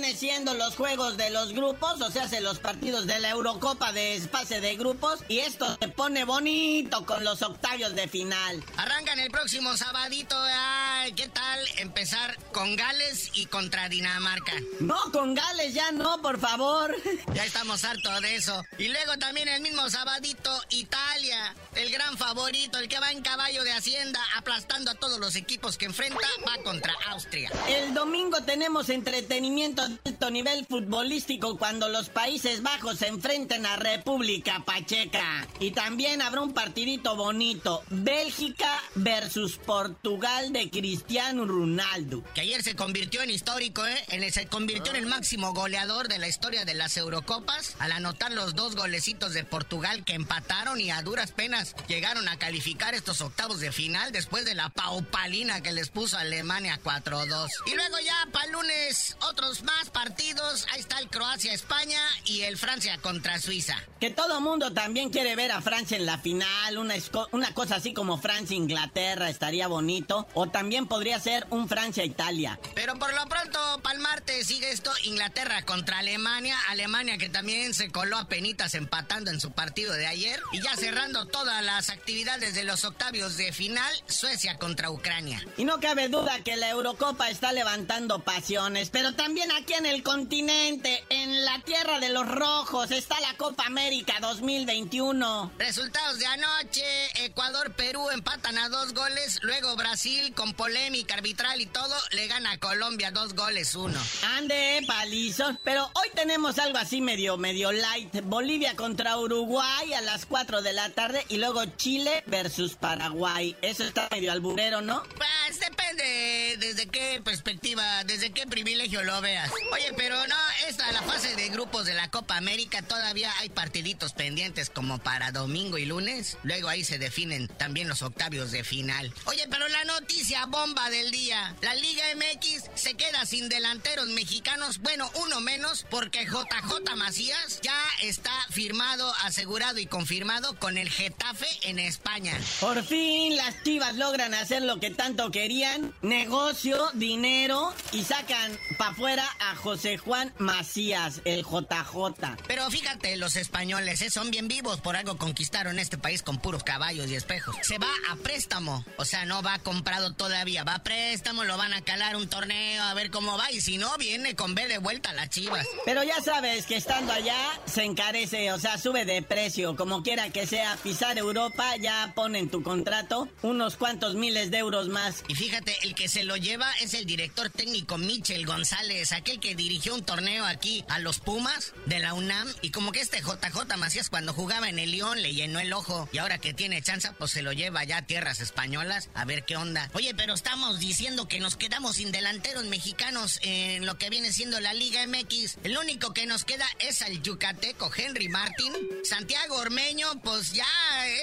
viene 0.00 0.16
siendo 0.16 0.54
los 0.54 0.74
juegos 0.74 1.16
de 1.16 1.30
los 1.30 1.52
grupos, 1.52 2.00
o 2.00 2.10
sea, 2.10 2.28
se 2.28 2.40
los 2.40 2.58
partidos 2.58 3.06
de 3.06 3.20
la 3.20 3.30
Eurocopa 3.30 3.92
de 3.92 4.20
fase 4.28 4.60
de 4.60 4.74
grupos, 4.74 5.20
y 5.28 5.38
esto 5.38 5.76
se 5.80 5.86
pone 5.86 6.24
bonito 6.24 7.06
con 7.06 7.22
los 7.22 7.42
octavios 7.42 7.94
de 7.94 8.08
final. 8.08 8.60
Arrancan 8.76 9.20
el 9.20 9.30
próximo 9.30 9.76
sabadito, 9.76 10.34
ay, 10.36 11.12
¿qué 11.12 11.28
tal 11.28 11.60
empezar 11.76 12.36
con 12.50 12.74
Gales 12.74 13.30
y 13.34 13.46
contra 13.46 13.88
Dinamarca? 13.88 14.54
No, 14.80 14.96
con 15.12 15.32
Gales 15.32 15.74
ya 15.74 15.92
no, 15.92 16.20
por 16.20 16.40
favor. 16.40 16.96
Ya 17.32 17.44
estamos 17.44 17.84
hartos 17.84 18.20
de 18.20 18.34
eso. 18.34 18.64
Y 18.78 18.88
luego 18.88 19.16
también 19.18 19.46
el 19.46 19.62
mismo 19.62 19.88
sabadito, 19.90 20.50
Italia, 20.70 21.54
el 21.76 21.92
gran 21.92 22.18
favorito, 22.18 22.78
el 22.78 22.88
que 22.88 22.98
va 22.98 23.12
en 23.12 23.22
caballo 23.22 23.62
de 23.62 23.72
Hacienda, 23.72 24.20
aplastando 24.36 24.90
a 24.90 24.94
todos 24.94 25.20
los 25.20 25.36
equipos 25.36 25.78
que 25.78 25.84
enfrenta, 25.84 26.26
va 26.48 26.60
contra 26.64 26.92
Austria. 27.10 27.52
El 27.68 27.94
domingo 27.94 28.42
tenemos 28.42 28.88
entretenimiento 28.88 29.83
alto 29.84 30.30
nivel 30.30 30.66
futbolístico 30.66 31.58
cuando 31.58 31.88
los 31.88 32.08
Países 32.08 32.62
Bajos 32.62 32.98
se 32.98 33.08
enfrenten 33.08 33.66
a 33.66 33.76
República 33.76 34.62
Pacheca. 34.64 35.46
Y 35.60 35.72
también 35.72 36.22
habrá 36.22 36.40
un 36.40 36.52
partidito 36.52 37.16
bonito, 37.16 37.82
Bélgica 37.90 38.82
versus 38.94 39.56
Portugal 39.58 40.52
de 40.52 40.70
Cristiano 40.70 41.44
Ronaldo. 41.44 42.22
Que 42.34 42.42
ayer 42.42 42.62
se 42.62 42.74
convirtió 42.74 43.22
en 43.22 43.30
histórico, 43.30 43.86
¿eh? 43.86 44.04
En 44.08 44.24
se 44.32 44.46
convirtió 44.46 44.92
en 44.92 45.00
el 45.00 45.06
máximo 45.06 45.52
goleador 45.52 46.08
de 46.08 46.18
la 46.18 46.28
historia 46.28 46.64
de 46.64 46.74
las 46.74 46.96
Eurocopas 46.96 47.76
al 47.78 47.92
anotar 47.92 48.32
los 48.32 48.54
dos 48.54 48.74
golecitos 48.74 49.34
de 49.34 49.44
Portugal 49.44 50.04
que 50.04 50.14
empataron 50.14 50.80
y 50.80 50.90
a 50.90 51.02
duras 51.02 51.32
penas 51.32 51.74
llegaron 51.88 52.26
a 52.28 52.38
calificar 52.38 52.94
estos 52.94 53.20
octavos 53.20 53.60
de 53.60 53.70
final 53.70 54.12
después 54.12 54.44
de 54.44 54.54
la 54.54 54.70
paupalina 54.70 55.60
que 55.62 55.72
les 55.72 55.90
puso 55.90 56.16
Alemania 56.16 56.80
4-2. 56.82 57.48
Y 57.66 57.74
luego 57.74 57.98
ya 58.00 58.28
para 58.32 58.50
lunes 58.50 59.16
otros 59.20 59.62
más 59.62 59.73
partidos. 59.90 60.66
Ahí 60.72 60.80
está 60.80 60.98
el 60.98 61.08
Croacia-España 61.08 62.00
y 62.24 62.42
el 62.42 62.56
Francia 62.56 62.98
contra 62.98 63.38
Suiza. 63.38 63.76
Que 64.00 64.10
todo 64.10 64.40
mundo 64.40 64.72
también 64.72 65.10
quiere 65.10 65.36
ver 65.36 65.52
a 65.52 65.62
Francia 65.62 65.96
en 65.96 66.06
la 66.06 66.18
final. 66.18 66.78
Una, 66.78 66.94
una 67.32 67.54
cosa 67.54 67.76
así 67.76 67.92
como 67.94 68.18
Francia-Inglaterra 68.18 69.30
estaría 69.30 69.68
bonito. 69.68 70.26
O 70.34 70.48
también 70.48 70.86
podría 70.86 71.18
ser 71.20 71.46
un 71.50 71.68
Francia-Italia. 71.68 72.58
Pero 72.74 72.98
por 72.98 73.14
lo 73.14 73.26
pronto, 73.26 73.58
para 73.82 73.96
el 73.96 74.00
martes 74.02 74.46
sigue 74.46 74.70
esto: 74.70 74.92
Inglaterra 75.04 75.62
contra 75.62 75.98
Alemania. 75.98 76.56
Alemania 76.68 77.18
que 77.18 77.28
también 77.28 77.74
se 77.74 77.90
coló 77.90 78.18
a 78.18 78.28
penitas 78.28 78.74
empatando 78.74 79.30
en 79.30 79.40
su 79.40 79.52
partido 79.52 79.92
de 79.94 80.06
ayer. 80.06 80.40
Y 80.52 80.60
ya 80.60 80.76
cerrando 80.76 81.26
todas 81.26 81.64
las 81.64 81.90
actividades 81.90 82.54
de 82.54 82.64
los 82.64 82.84
octavios 82.84 83.36
de 83.36 83.52
final, 83.52 83.94
Suecia 84.06 84.58
contra 84.58 84.90
Ucrania. 84.90 85.44
Y 85.56 85.64
no 85.64 85.80
cabe 85.80 86.08
duda 86.08 86.40
que 86.44 86.56
la 86.56 86.68
Eurocopa 86.68 87.30
está 87.30 87.52
levantando 87.52 88.18
pasiones, 88.20 88.90
pero 88.90 89.14
también 89.14 89.50
aquí 89.52 89.63
en 89.72 89.86
el 89.86 90.02
continente, 90.02 91.02
en 91.08 91.44
la 91.44 91.58
tierra 91.60 91.98
de 91.98 92.10
los 92.10 92.28
rojos, 92.28 92.90
está 92.90 93.18
la 93.20 93.34
Copa 93.36 93.64
América 93.66 94.14
2021. 94.20 95.52
Resultados 95.58 96.18
de 96.18 96.26
anoche, 96.26 97.24
Ecuador-Perú 97.24 98.10
empatan 98.10 98.58
a 98.58 98.68
dos 98.68 98.92
goles, 98.92 99.38
luego 99.42 99.74
Brasil 99.76 100.34
con 100.34 100.52
polémica 100.52 101.14
arbitral 101.14 101.60
y 101.60 101.66
todo, 101.66 101.94
le 102.12 102.26
gana 102.26 102.52
a 102.52 102.58
Colombia 102.58 103.10
dos 103.10 103.34
goles 103.34 103.74
uno. 103.74 103.98
Ande, 104.36 104.82
palizo. 104.86 105.56
Pero 105.64 105.90
hoy 105.94 106.08
tenemos 106.14 106.58
algo 106.58 106.78
así 106.78 107.00
medio, 107.00 107.36
medio 107.36 107.72
light. 107.72 108.22
Bolivia 108.24 108.76
contra 108.76 109.16
Uruguay 109.16 109.94
a 109.94 110.02
las 110.02 110.26
4 110.26 110.62
de 110.62 110.72
la 110.72 110.90
tarde 110.90 111.24
y 111.28 111.38
luego 111.38 111.64
Chile 111.76 112.22
versus 112.26 112.74
Paraguay. 112.74 113.56
Eso 113.62 113.84
está 113.84 114.08
medio 114.10 114.30
alburero, 114.30 114.82
¿no? 114.82 115.02
Pues 115.16 115.60
depende 115.60 116.56
desde 116.58 116.86
qué 116.86 117.22
perspectiva, 117.24 118.04
desde 118.04 118.30
qué 118.30 118.46
privilegio 118.46 119.02
lo 119.04 119.20
veas. 119.20 119.53
Oye, 119.72 119.92
pero 119.96 120.16
no, 120.26 120.36
esta 120.68 120.90
la 120.92 121.02
fase 121.02 121.34
de 121.36 121.48
grupos 121.48 121.86
de 121.86 121.94
la 121.94 122.10
Copa 122.10 122.36
América 122.36 122.82
todavía 122.82 123.32
hay 123.38 123.48
partiditos 123.48 124.12
pendientes 124.12 124.70
como 124.70 124.98
para 124.98 125.32
domingo 125.32 125.78
y 125.78 125.84
lunes. 125.84 126.36
Luego 126.42 126.68
ahí 126.68 126.84
se 126.84 126.98
definen 126.98 127.48
también 127.48 127.88
los 127.88 128.02
octavios 128.02 128.50
de 128.50 128.64
final. 128.64 129.12
Oye, 129.26 129.46
pero 129.50 129.68
la 129.68 129.84
noticia 129.84 130.46
bomba 130.46 130.90
del 130.90 131.10
día. 131.10 131.54
La 131.62 131.74
Liga 131.74 132.04
MX 132.14 132.70
se 132.74 132.94
queda 132.94 133.26
sin 133.26 133.48
delanteros 133.48 134.08
mexicanos, 134.08 134.78
bueno, 134.78 135.10
uno 135.16 135.40
menos, 135.40 135.86
porque 135.90 136.24
JJ 136.24 136.96
Macías 136.96 137.60
ya 137.62 137.78
está 138.02 138.32
firmado, 138.50 139.12
asegurado 139.22 139.78
y 139.78 139.86
confirmado 139.86 140.58
con 140.58 140.78
el 140.78 140.90
Getafe 140.90 141.48
en 141.62 141.78
España. 141.78 142.38
Por 142.60 142.84
fin 142.84 143.36
las 143.36 143.62
chivas 143.62 143.94
logran 143.96 144.34
hacer 144.34 144.62
lo 144.62 144.80
que 144.80 144.90
tanto 144.90 145.30
querían, 145.30 145.94
negocio, 146.02 146.90
dinero 146.94 147.74
y 147.92 148.04
sacan 148.04 148.58
para 148.78 148.92
afuera 148.92 149.28
a 149.40 149.56
José 149.56 149.98
Juan 149.98 150.32
Macías, 150.38 151.20
el 151.24 151.42
JJ. 151.42 152.36
Pero 152.46 152.70
fíjate, 152.70 153.16
los 153.16 153.36
españoles 153.36 154.02
¿eh? 154.02 154.10
son 154.10 154.30
bien 154.30 154.48
vivos, 154.48 154.80
por 154.80 154.96
algo 154.96 155.16
conquistaron 155.16 155.78
este 155.78 155.98
país 155.98 156.22
con 156.22 156.38
puros 156.38 156.64
caballos 156.64 157.10
y 157.10 157.14
espejos. 157.14 157.56
Se 157.62 157.78
va 157.78 157.90
a 158.10 158.16
préstamo, 158.16 158.84
o 158.96 159.04
sea, 159.04 159.24
no 159.24 159.42
va 159.42 159.58
comprado 159.60 160.12
todavía, 160.12 160.64
va 160.64 160.76
a 160.76 160.82
préstamo, 160.82 161.44
lo 161.44 161.56
van 161.56 161.72
a 161.72 161.82
calar 161.82 162.16
un 162.16 162.28
torneo 162.28 162.82
a 162.82 162.94
ver 162.94 163.10
cómo 163.10 163.36
va 163.36 163.50
y 163.50 163.60
si 163.60 163.78
no, 163.78 163.96
viene 163.98 164.34
con 164.34 164.54
B 164.54 164.66
de 164.68 164.78
vuelta 164.78 165.10
a 165.10 165.14
las 165.14 165.30
chivas. 165.30 165.66
Pero 165.84 166.02
ya 166.02 166.20
sabes 166.20 166.66
que 166.66 166.76
estando 166.76 167.12
allá 167.12 167.36
se 167.66 167.84
encarece, 167.84 168.52
o 168.52 168.58
sea, 168.58 168.78
sube 168.78 169.04
de 169.04 169.22
precio, 169.22 169.76
como 169.76 170.02
quiera 170.02 170.30
que 170.30 170.46
sea, 170.46 170.76
pisar 170.82 171.18
Europa 171.18 171.76
ya 171.76 172.12
pone 172.14 172.38
en 172.38 172.48
tu 172.48 172.62
contrato 172.62 173.28
unos 173.42 173.76
cuantos 173.76 174.14
miles 174.14 174.50
de 174.50 174.58
euros 174.58 174.88
más. 174.88 175.24
Y 175.28 175.34
fíjate, 175.34 175.76
el 175.82 175.94
que 175.94 176.08
se 176.08 176.24
lo 176.24 176.36
lleva 176.36 176.70
es 176.80 176.94
el 176.94 177.06
director 177.06 177.50
técnico 177.50 177.98
Michel 177.98 178.46
González, 178.46 179.12
aquel 179.24 179.40
que 179.40 179.54
dirigió 179.54 179.94
un 179.94 180.04
torneo 180.04 180.44
aquí 180.44 180.84
a 180.90 180.98
los 180.98 181.18
Pumas 181.18 181.72
de 181.86 181.98
la 181.98 182.12
UNAM. 182.12 182.52
Y 182.60 182.72
como 182.72 182.92
que 182.92 183.00
este 183.00 183.22
JJ 183.22 183.74
Macías 183.78 184.10
cuando 184.10 184.34
jugaba 184.34 184.68
en 184.68 184.78
el 184.78 184.90
León 184.90 185.22
le 185.22 185.32
llenó 185.32 185.60
el 185.60 185.72
ojo. 185.72 186.10
Y 186.12 186.18
ahora 186.18 186.36
que 186.36 186.52
tiene 186.52 186.82
chance, 186.82 187.10
pues 187.18 187.30
se 187.30 187.40
lo 187.40 187.52
lleva 187.52 187.84
ya 187.84 187.98
a 187.98 188.02
tierras 188.02 188.40
españolas 188.40 189.08
a 189.14 189.24
ver 189.24 189.46
qué 189.46 189.56
onda. 189.56 189.88
Oye, 189.94 190.14
pero 190.14 190.34
estamos 190.34 190.78
diciendo 190.78 191.26
que 191.26 191.40
nos 191.40 191.56
quedamos 191.56 191.96
sin 191.96 192.12
delanteros 192.12 192.64
mexicanos 192.64 193.38
en 193.40 193.86
lo 193.86 193.96
que 193.96 194.10
viene 194.10 194.30
siendo 194.30 194.60
la 194.60 194.74
Liga 194.74 195.06
MX. 195.06 195.56
El 195.64 195.78
único 195.78 196.12
que 196.12 196.26
nos 196.26 196.44
queda 196.44 196.66
es 196.78 197.00
al 197.00 197.22
yucateco 197.22 197.90
Henry 197.96 198.28
Martin. 198.28 198.74
Santiago 199.04 199.56
Ormeño, 199.56 200.20
pues 200.22 200.52
ya 200.52 200.66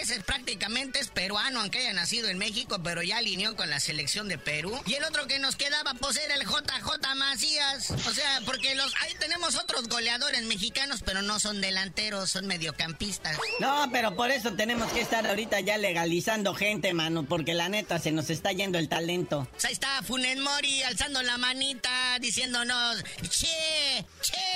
ese 0.02 0.20
prácticamente 0.22 1.00
es 1.00 1.10
peruano, 1.10 1.62
aunque 1.62 1.78
haya 1.80 1.94
nacido 1.94 2.30
en 2.30 2.40
México, 2.40 2.82
pero 2.84 3.04
ya 3.04 3.18
alineó 3.18 3.56
con 3.56 3.70
la 3.70 3.80
selección 3.80 4.28
de 4.28 4.40
Perú. 4.40 4.82
Y 4.88 4.96
el 4.96 5.04
otro 5.04 5.28
que 5.28 5.38
nos 5.38 5.56
quedaba, 5.56 5.94
pues 5.94 6.18
era 6.18 6.34
el 6.34 6.48
JJ 6.48 7.16
Macías. 7.16 7.91
O 8.08 8.14
sea, 8.14 8.42
porque 8.46 8.76
los 8.76 8.94
ahí 9.02 9.14
tenemos 9.20 9.56
otros 9.56 9.88
goleadores 9.88 10.44
mexicanos, 10.44 11.02
pero 11.06 11.22
no 11.22 11.40
son 11.40 11.62
delanteros, 11.62 12.30
son 12.32 12.48
mediocampistas. 12.48 13.38
No, 13.60 13.90
pero 13.92 14.16
por 14.16 14.32
eso 14.32 14.54
tenemos 14.54 14.92
que 14.92 15.02
estar 15.02 15.26
ahorita 15.28 15.60
ya 15.60 15.78
legalizando 15.78 16.54
gente, 16.54 16.94
mano, 16.94 17.24
porque 17.24 17.54
la 17.54 17.70
neta 17.70 18.00
se 18.00 18.12
nos 18.12 18.30
está 18.30 18.52
yendo 18.52 18.78
el 18.78 18.90
talento. 18.90 19.48
Pues 19.52 19.66
ahí 19.66 19.74
está 19.74 20.02
Funen 20.04 20.40
Mori 20.42 20.84
alzando 20.84 21.22
la 21.24 21.38
manita, 21.38 22.18
diciéndonos, 22.20 23.04
che, 23.30 24.06
che, 24.22 24.51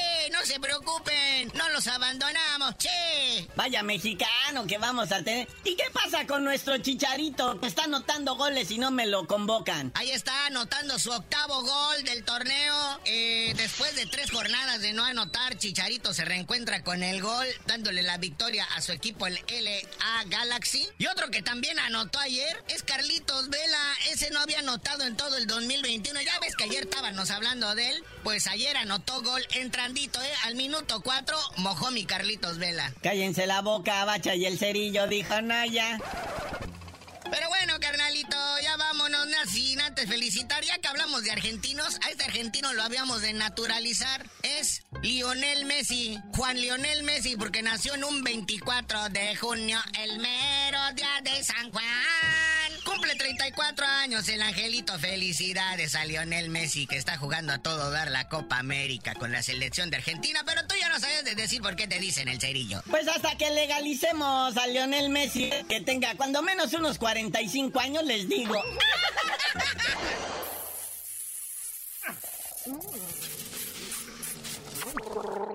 no 0.45 0.53
se 0.53 0.59
preocupen, 0.59 1.51
no 1.55 1.69
los 1.69 1.87
abandonamos, 1.87 2.77
che. 2.77 3.47
Vaya 3.55 3.81
mexicano 3.81 4.67
que 4.67 4.77
vamos 4.77 5.11
a 5.11 5.23
tener. 5.23 5.47
¿Y 5.63 5.75
qué 5.75 5.85
pasa 5.91 6.27
con 6.27 6.43
nuestro 6.43 6.77
chicharito 6.77 7.59
que 7.59 7.67
está 7.67 7.85
anotando 7.85 8.35
goles 8.35 8.69
y 8.69 8.77
no 8.77 8.91
me 8.91 9.07
lo 9.07 9.25
convocan? 9.25 9.91
Ahí 9.95 10.11
está 10.11 10.45
anotando 10.45 10.99
su 10.99 11.11
octavo 11.11 11.63
gol 11.63 12.03
del 12.03 12.23
torneo. 12.23 12.99
Eh, 13.05 13.53
después 13.57 13.95
de 13.95 14.05
tres 14.05 14.29
jornadas 14.29 14.81
de 14.81 14.93
no 14.93 15.03
anotar, 15.03 15.57
Chicharito 15.57 16.13
se 16.13 16.25
reencuentra 16.25 16.83
con 16.83 17.01
el 17.01 17.21
gol, 17.21 17.47
dándole 17.65 18.03
la 18.03 18.17
victoria 18.17 18.65
a 18.75 18.81
su 18.81 18.91
equipo, 18.91 19.25
el 19.25 19.39
LA 19.47 20.25
Galaxy. 20.27 20.87
Y 20.99 21.07
otro 21.07 21.31
que 21.31 21.41
también 21.41 21.79
anotó 21.79 22.19
ayer 22.19 22.63
es 22.67 22.83
Carlitos 22.83 23.49
Vela. 23.49 23.93
Ese 24.11 24.29
no 24.29 24.41
había 24.41 24.59
anotado 24.59 25.05
en 25.05 25.17
todo 25.17 25.37
el 25.37 25.47
2021. 25.47 26.21
Ya 26.21 26.39
ves 26.39 26.55
que 26.55 26.65
ayer 26.65 26.83
estábamos 26.83 27.31
hablando 27.31 27.73
de 27.73 27.89
él. 27.89 28.03
Pues 28.23 28.45
ayer 28.47 28.77
anotó 28.77 29.21
gol 29.23 29.45
entrandito, 29.55 30.21
¿eh? 30.21 30.34
Al 30.43 30.55
minuto 30.55 31.01
4 31.01 31.37
mojó 31.57 31.91
mi 31.91 32.05
Carlitos 32.05 32.57
Vela. 32.57 32.93
Cállense 33.01 33.47
la 33.47 33.61
boca, 33.61 34.05
bacha 34.05 34.35
y 34.35 34.45
el 34.45 34.59
cerillo, 34.59 35.07
dijo 35.07 35.41
Naya. 35.41 35.97
Pero 37.31 37.49
bueno, 37.49 37.73
carnalito, 37.79 38.37
ya 38.61 38.77
vámonos, 38.77 39.25
sin 39.51 39.81
antes 39.81 40.07
felicitar, 40.07 40.63
ya 40.63 40.77
que 40.77 40.87
hablamos 40.87 41.23
de 41.23 41.31
argentinos, 41.31 41.99
a 42.05 42.11
este 42.11 42.23
argentino 42.23 42.73
lo 42.73 42.83
habíamos 42.83 43.21
de 43.21 43.33
naturalizar, 43.33 44.25
es 44.43 44.83
Lionel 45.01 45.65
Messi, 45.65 46.19
Juan 46.35 46.59
Lionel 46.59 47.03
Messi, 47.03 47.35
porque 47.35 47.61
nació 47.61 47.95
en 47.95 48.03
un 48.03 48.23
24 48.23 49.09
de 49.09 49.35
junio, 49.35 49.79
el 49.99 50.19
mero 50.19 50.79
día 50.95 51.21
de 51.23 51.43
San 51.43 51.71
Juan. 51.71 51.83
Cumple 52.95 53.15
34 53.15 53.85
años 53.85 54.29
el 54.29 54.41
angelito. 54.41 54.97
Felicidades 54.97 55.95
a 55.95 56.05
Lionel 56.05 56.49
Messi 56.49 56.87
que 56.87 56.95
está 56.95 57.17
jugando 57.17 57.51
a 57.51 57.57
todo 57.57 57.91
dar 57.91 58.09
la 58.09 58.29
Copa 58.29 58.57
América 58.57 59.15
con 59.15 59.33
la 59.33 59.43
selección 59.43 59.89
de 59.89 59.97
Argentina. 59.97 60.43
Pero 60.45 60.65
tú 60.65 60.75
ya 60.79 60.87
no 60.87 60.97
sabes 60.97 61.25
de 61.25 61.35
decir 61.35 61.61
por 61.61 61.75
qué 61.75 61.89
te 61.89 61.99
dicen 61.99 62.29
el 62.29 62.39
cerillo. 62.39 62.81
Pues 62.89 63.05
hasta 63.09 63.37
que 63.37 63.51
legalicemos 63.51 64.55
a 64.55 64.67
Lionel 64.67 65.09
Messi 65.09 65.49
que 65.67 65.81
tenga 65.81 66.15
cuando 66.15 66.41
menos 66.41 66.71
unos 66.71 66.97
45 66.97 67.77
años, 67.81 68.05
les 68.05 68.29
digo. 68.29 68.63